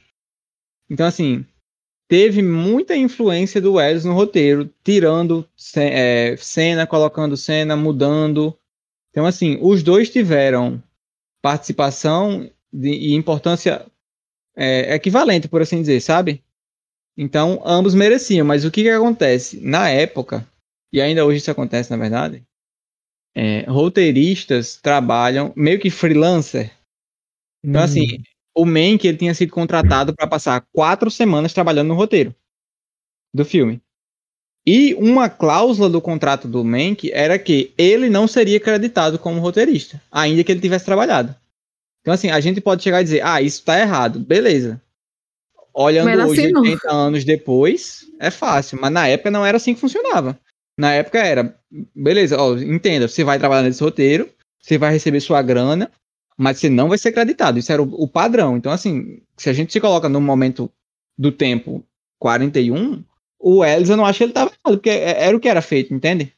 [0.91, 1.47] Então, assim,
[2.09, 8.57] teve muita influência do Wells no roteiro, tirando é, cena, colocando cena, mudando.
[9.11, 10.83] Então, assim, os dois tiveram
[11.41, 13.87] participação de- e importância
[14.57, 16.43] é, equivalente, por assim dizer, sabe?
[17.17, 19.61] Então, ambos mereciam, mas o que, que acontece?
[19.61, 20.47] Na época,
[20.93, 22.43] e ainda hoje isso acontece, na verdade,
[23.35, 26.71] é, roteiristas trabalham meio que freelancer.
[27.65, 28.07] Então, Hum, assim,
[28.55, 32.35] o Mank ele tinha sido contratado para passar quatro semanas trabalhando no roteiro
[33.35, 33.81] do filme.
[34.67, 40.01] E uma cláusula do contrato do Mank era que ele não seria creditado como roteirista,
[40.11, 41.35] ainda que ele tivesse trabalhado.
[42.03, 44.81] Então, assim, a gente pode chegar e dizer, ah, isso tá errado, beleza.
[45.73, 46.63] Olhando Mas hoje, assinou.
[46.63, 50.39] 80 anos depois, é fácil, mas na época não era assim que funcionava.
[50.77, 51.57] Na época era,
[51.95, 54.29] beleza, ó, entenda, você vai trabalhar nesse roteiro,
[54.61, 55.91] você vai receber sua grana,
[56.37, 57.59] mas você não vai ser creditado.
[57.59, 58.57] Isso era o, o padrão.
[58.57, 60.71] Então, assim, se a gente se coloca no momento
[61.17, 61.85] do tempo
[62.19, 63.03] 41,
[63.39, 65.63] o Ellis, eu não acho que ele tava errado, porque é- era o que era
[65.63, 66.33] feito, entende?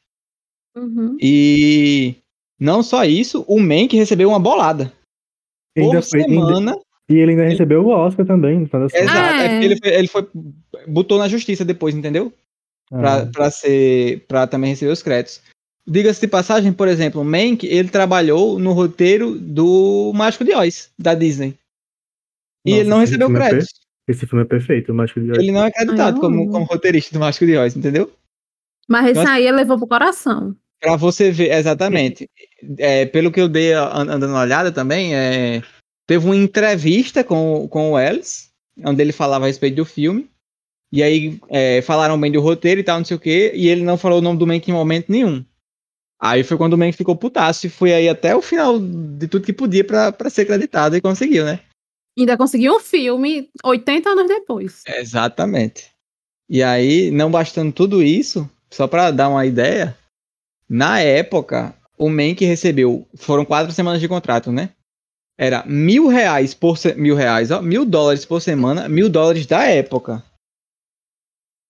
[0.76, 1.16] Uhum.
[1.20, 2.16] E
[2.58, 4.92] não só isso, o Mank recebeu uma bolada.
[5.76, 6.76] Ainda Por foi, ainda- semana.
[7.08, 8.62] e ele ainda recebeu o Oscar também.
[8.62, 8.94] Exato.
[8.94, 9.48] é É.
[9.50, 10.28] porque ele, foi, ele foi.
[10.86, 12.32] Botou na justiça depois, entendeu?
[12.90, 14.24] Pra, Ah, pra ser.
[14.28, 15.40] para também receber os créditos.
[15.86, 20.90] Diga-se de passagem, por exemplo, o Mank, ele trabalhou no roteiro do Mágico de Oz,
[20.98, 21.58] da Disney.
[22.64, 23.80] E Nossa, ele não recebeu filme é créditos.
[24.08, 25.38] esse filme é perfeito, o Mágico de Oz.
[25.38, 26.50] Ele não é acreditado Ai, eu como, amo.
[26.52, 28.10] como roteirista do Mágico de Oz, entendeu?
[28.88, 29.32] Mas esse Nossa.
[29.32, 30.56] aí ele levou pro coração.
[30.84, 32.28] Pra você ver, exatamente.
[32.78, 35.62] É, pelo que eu dei a- andando uma olhada também, é,
[36.06, 38.50] teve uma entrevista com, com o Ellis,
[38.84, 40.28] onde ele falava a respeito do filme.
[40.92, 43.82] E aí é, falaram bem do roteiro e tal, não sei o quê, e ele
[43.82, 45.42] não falou o nome do Mank em momento nenhum.
[46.20, 49.44] Aí foi quando o Mank ficou putaço e foi aí até o final de tudo
[49.46, 51.60] que podia pra, pra ser acreditado e conseguiu, né?
[52.18, 54.82] Ainda conseguiu um filme 80 anos depois.
[54.86, 55.86] Exatamente.
[56.48, 59.96] E aí, não bastando tudo isso, só pra dar uma ideia,
[60.74, 64.70] na época, o Mank recebeu, foram quatro semanas de contrato, né?
[65.38, 69.62] Era mil reais por se- mil reais, ó, mil dólares por semana, mil dólares da
[69.64, 70.22] época.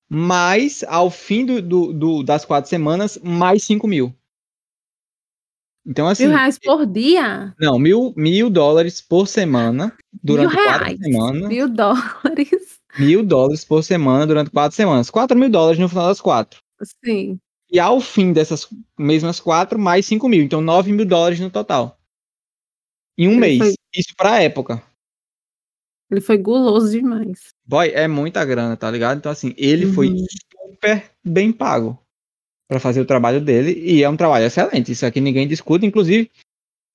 [0.09, 4.15] Mais, ao fim do, do- do- das quatro semanas, mais cinco mil.
[5.87, 7.55] Então, assim, Mil reais por dia?
[7.61, 10.99] não, mil, mil dólares por semana, durante mil quatro reais.
[10.99, 11.49] semanas.
[11.49, 12.81] Mil dólares.
[12.99, 15.11] mil dólares por semana durante quatro semanas.
[15.11, 16.61] Quatro mil dólares no final das quatro.
[17.05, 17.39] Sim.
[17.75, 20.41] E ao fim dessas mesmas quatro, mais cinco mil.
[20.45, 21.99] Então, nove mil dólares no total.
[23.19, 23.59] Em um Ele mês.
[23.59, 24.81] foi- Isso pra época.
[26.09, 27.49] Ele foi guloso demais.
[27.67, 29.19] Boy, é muita grana, tá ligado?
[29.19, 30.25] Então, assim, ele foi Uhum.
[30.71, 31.99] super bem pago
[32.69, 33.73] pra fazer o trabalho dele.
[33.85, 34.93] E é um trabalho excelente.
[34.93, 35.85] Isso aqui ninguém discute.
[35.85, 36.31] Inclusive,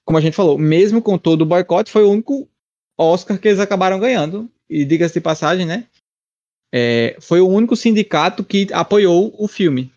[0.06, 2.48] como a gente falou, mesmo com todo o boicote, foi o único
[2.98, 4.50] Oscar que eles acabaram ganhando.
[4.70, 5.88] E diga-se de passagem, né?
[6.74, 9.92] É, foi o único sindicato que apoiou o filme.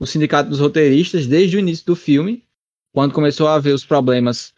[0.00, 2.42] O sindicato dos roteiristas, desde o início do filme,
[2.94, 4.54] quando começou a haver os problemas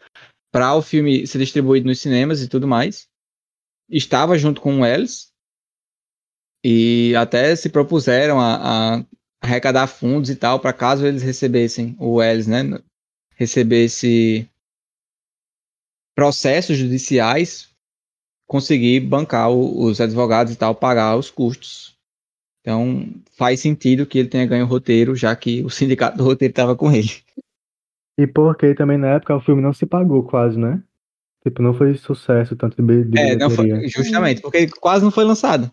[0.51, 3.09] para o filme ser distribuído nos cinemas e tudo mais,
[3.89, 5.33] estava junto com o Ellis
[6.63, 9.05] e até se propuseram a, a
[9.41, 12.61] arrecadar fundos e tal para caso eles recebessem o Ellis, né,
[13.35, 14.49] recebesse
[16.15, 17.69] processos judiciais,
[18.47, 21.92] conseguir bancar o- os advogados e tal, pagar os custos.
[22.63, 23.05] Então
[23.37, 26.75] faz sentido que ele tenha ganho o roteiro, já que o sindicato do roteiro estava
[26.77, 27.09] com ele.
[28.17, 30.81] E porque também na época o filme não se pagou quase, né?
[31.43, 33.89] Tipo, não foi sucesso tanto de bi- de É, não foi, bilheteria.
[33.89, 35.69] justamente, porque ele quase não foi lançado.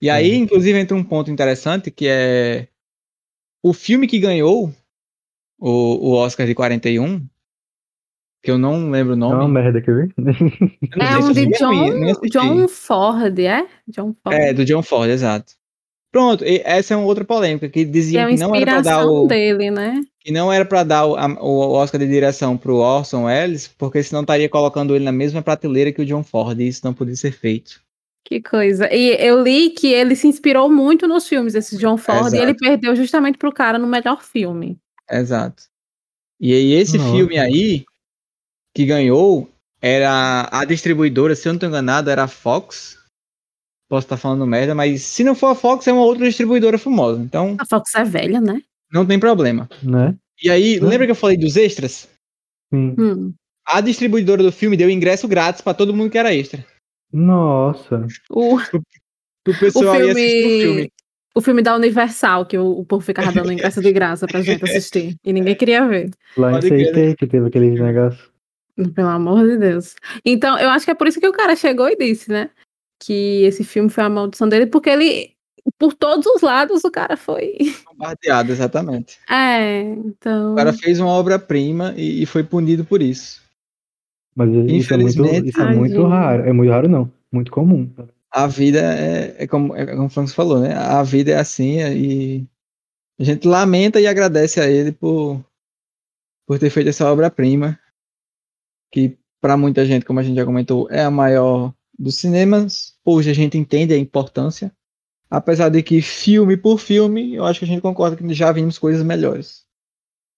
[0.00, 0.44] E aí, Uhum.
[0.44, 2.68] inclusive, entra um ponto interessante que é
[3.62, 4.72] o filme que ganhou
[5.58, 7.26] o, o Oscar de 41,
[8.42, 9.52] que eu não lembro o É uma nome.
[9.52, 10.14] merda que eu vi.
[10.96, 12.18] eu É um de John.
[12.30, 13.66] John Ford, é?
[13.88, 14.38] John Ford.
[14.38, 15.52] É, do John Ford, exato.
[16.16, 18.80] Pronto, e essa é uma outra polêmica, que que é que não era pra dar
[18.80, 20.02] inspiração o, dele, né?
[20.18, 24.02] que não era para dar o, a- o Oscar de direção pro Orson Welles, porque
[24.02, 27.14] senão estaria colocando ele na mesma prateleira que o John Ford, e isso não podia
[27.16, 27.82] ser feito.
[28.24, 28.88] Que coisa.
[28.90, 32.52] E eu li que ele se inspirou muito nos filmes, esse John Ford, e ele
[32.52, 32.60] Exato.
[32.60, 34.78] perdeu justamente pro cara no melhor filme.
[35.10, 35.64] Exato.
[36.40, 37.10] E aí, esse Nossa.
[37.14, 37.84] filme aí,
[38.74, 39.50] que ganhou,
[39.82, 42.95] era a distribuidora, se eu não estou enganado, era a Fox.
[43.88, 47.20] Posso estar falando merda, mas se não for a Fox, é uma outra distribuidora famosa.
[47.22, 48.60] Então, A Fox é velha, né?
[48.92, 49.68] não tem problema.
[49.82, 50.14] né?
[50.42, 50.86] E aí, Hum.
[50.88, 52.08] lembra que eu falei dos extras?
[52.72, 52.94] Sim.
[52.98, 53.32] Hum.
[53.66, 56.64] A distribuidora do filme deu ingresso grátis para todo mundo que era extra.
[57.12, 58.06] Nossa.
[58.30, 60.92] O, O pessoal ia filme- assistir o filme.
[61.34, 64.64] o filme da Universal, que o, o povo ficava dando ingresso de graça pra gente
[64.64, 65.16] assistir.
[65.24, 66.10] E ninguém queria ver.
[66.36, 68.30] Lá em CT que teve aqueles negócios.
[68.94, 69.94] Pelo amor de Deus.
[70.24, 72.50] Então, eu acho que é por isso que o cara chegou e disse, né?
[73.00, 75.32] Que esse filme foi a maldição dele, porque ele,
[75.78, 77.56] por todos os lados, o cara foi.
[77.86, 79.18] Bombardeado, exatamente.
[79.30, 80.52] É, então.
[80.52, 83.42] O cara fez uma obra-prima e, e foi punido por isso.
[84.34, 86.42] Mas isso é muito, isso é muito raro.
[86.44, 87.10] É muito raro, não.
[87.32, 87.90] Muito comum.
[88.30, 90.74] a vida é, é como, é como o Francis falou, né?
[90.74, 92.46] A vida é assim e
[93.18, 95.42] a gente lamenta e agradece a ele por,
[96.46, 97.78] por ter feito essa obra-prima,
[98.92, 102.94] que para muita gente, como a gente já comentou, é a maior dos cinemas.
[103.04, 104.72] Hoje a gente entende a importância,
[105.30, 108.78] apesar de que filme por filme, eu acho que a gente concorda que já vimos
[108.78, 109.64] coisas melhores.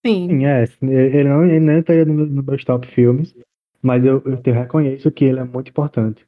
[0.05, 0.29] Sim.
[0.29, 0.65] Sim, é.
[0.83, 3.35] Ele não, ele não estaria no nos meus top filmes,
[3.83, 6.27] mas eu, eu te reconheço que ele é muito importante.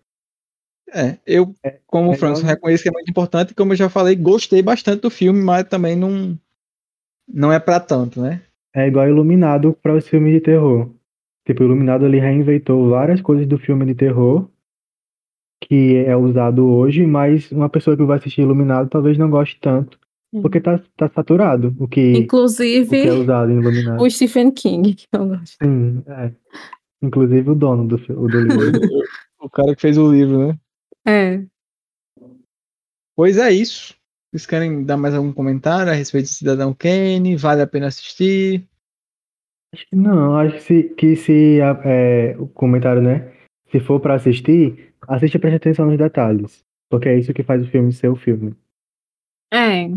[0.93, 1.55] É, eu,
[1.87, 4.61] como é o igual- reconheço que é muito importante, e como eu já falei, gostei
[4.61, 6.37] bastante do filme, mas também não,
[7.33, 8.43] não é para tanto, né?
[8.75, 10.91] É igual Iluminado para os filmes de terror.
[11.47, 14.49] Tipo, Iluminado ele reinventou várias coisas do filme de terror
[15.61, 19.99] que é usado hoje, mas uma pessoa que vai assistir Iluminado talvez não goste tanto,
[20.43, 24.03] porque tá, tá saturado o que, o Inclusive, que é usado em Iluminado.
[24.03, 25.57] o Stephen King, que eu gosto.
[25.63, 26.33] Sim, é.
[27.03, 28.81] Inclusive o dono do, o do livro.
[29.43, 30.59] O cara que fez o livro, né?
[31.07, 31.43] É.
[33.17, 33.97] Pois é isso.
[34.31, 37.37] Vocês querem dar mais algum comentário a respeito do Cidadão Kane?
[37.37, 38.69] Vale a pena assistir?
[39.73, 43.33] Acho que não, acho que se, que se é, o comentário, né?
[43.71, 46.65] Se for pra assistir, assiste e preste atenção nos detalhes.
[46.91, 48.55] Porque é isso que faz o filme ser o filme.
[49.53, 49.89] É.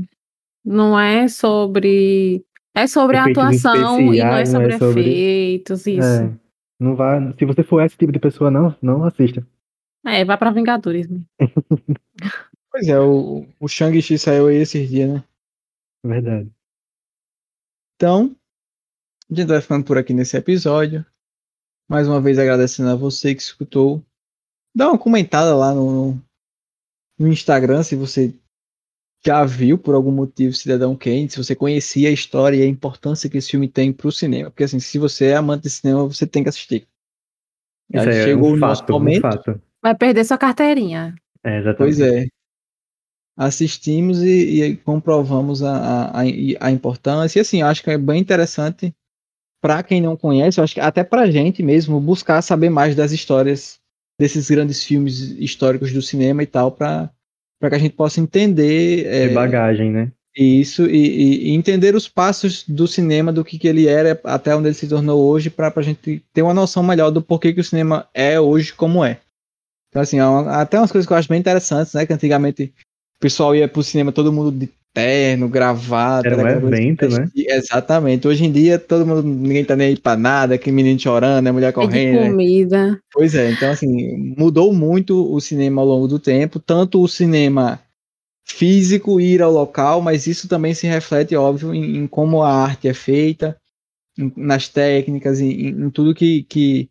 [0.63, 2.45] Não é sobre.
[2.76, 6.07] É sobre a Efeitos atuação e não é especiais, não sobre é sobre- efeitos, isso.
[6.07, 6.34] É,
[6.80, 9.45] não vai, se você for esse tipo de pessoa, não, não assista.
[10.05, 11.07] É, vá pra Vingadores.
[11.07, 11.21] né?
[12.71, 15.24] Pois é, o, o Shang-Chi saiu aí esses dias, né?
[16.03, 16.49] Verdade.
[17.95, 18.36] Então,
[19.30, 21.05] a gente vai ficando por aqui nesse episódio.
[21.93, 24.03] Mais uma vez agradecendo a você que escutou.
[24.75, 26.19] Dá uma comentada lá no,
[27.19, 28.33] no Instagram se você
[29.23, 33.29] já viu por algum motivo Cidadão Kane, se você conhecia a história e a importância
[33.29, 34.49] que esse filme tem pro cinema.
[34.49, 36.87] Porque assim, se você é amante de cinema, você tem que assistir.
[37.93, 39.21] Já aí é chegou um o nosso fato, um momento.
[39.21, 39.61] fato.
[39.79, 41.13] Vai perder sua carteirinha.
[41.43, 41.77] É, exatamente.
[41.77, 42.25] Pois é.
[43.37, 46.21] Assistimos e, e comprovamos a, a,
[46.59, 47.37] a- importância.
[47.37, 48.91] E assim, eu acho que é bem interessante
[49.64, 53.14] para quem não conhece, eu acho que até pra gente mesmo, buscar saber mais das
[53.14, 53.80] histórias
[54.20, 57.09] desses grandes filmes históricos do cinema e tal, para
[57.70, 60.11] que a gente possa entender é, bagagem, né?
[60.36, 64.68] isso e, e- entender os passos do cinema, do que, que ele era até onde
[64.68, 67.64] ele se tornou hoje, para a gente ter uma noção melhor do porquê que o
[67.64, 69.22] cinema é hoje como é.
[69.88, 72.05] Então, assim, é até umas coisas que eu acho bem interessantes, né?
[72.05, 72.74] Que antigamente
[73.16, 76.27] o pessoal ia pro cinema todo mundo de terno, gravata.
[76.27, 77.29] Era um evento, né?
[77.35, 78.27] Exatamente.
[78.27, 81.51] Hoje em dia, todo mundo, ninguém tá nem aí pra nada, que menino chorando, é
[81.51, 82.19] mulher É de correndo.
[82.21, 82.29] né?
[82.29, 82.99] comida.
[83.11, 87.79] Pois é, então assim, mudou muito o cinema ao longo do tempo, tanto o cinema
[88.45, 92.87] físico ir ao local, mas isso também se reflete, óbvio, em, em como a arte
[92.87, 93.57] é feita,
[94.17, 96.89] em- nas técnicas, em, em tudo que, que,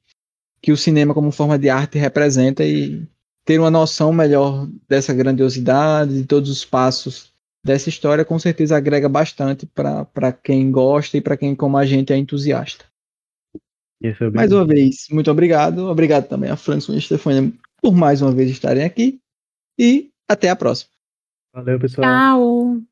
[0.60, 3.02] que o cinema como forma de arte representa e
[3.44, 7.31] ter uma noção melhor dessa grandiosidade, de todos os passos
[7.64, 12.12] dessa história, com certeza agrega bastante para quem gosta e para quem, como a gente,
[12.12, 12.84] é entusiasta.
[14.02, 15.88] É Mais uma vez, muito obrigado.
[15.88, 19.20] Obrigado também a Frankson e a Stefania por mais uma vez estarem aqui.
[19.78, 20.90] E até a próxima.
[21.54, 22.06] Valeu, pessoal.
[22.06, 22.91] Tchau.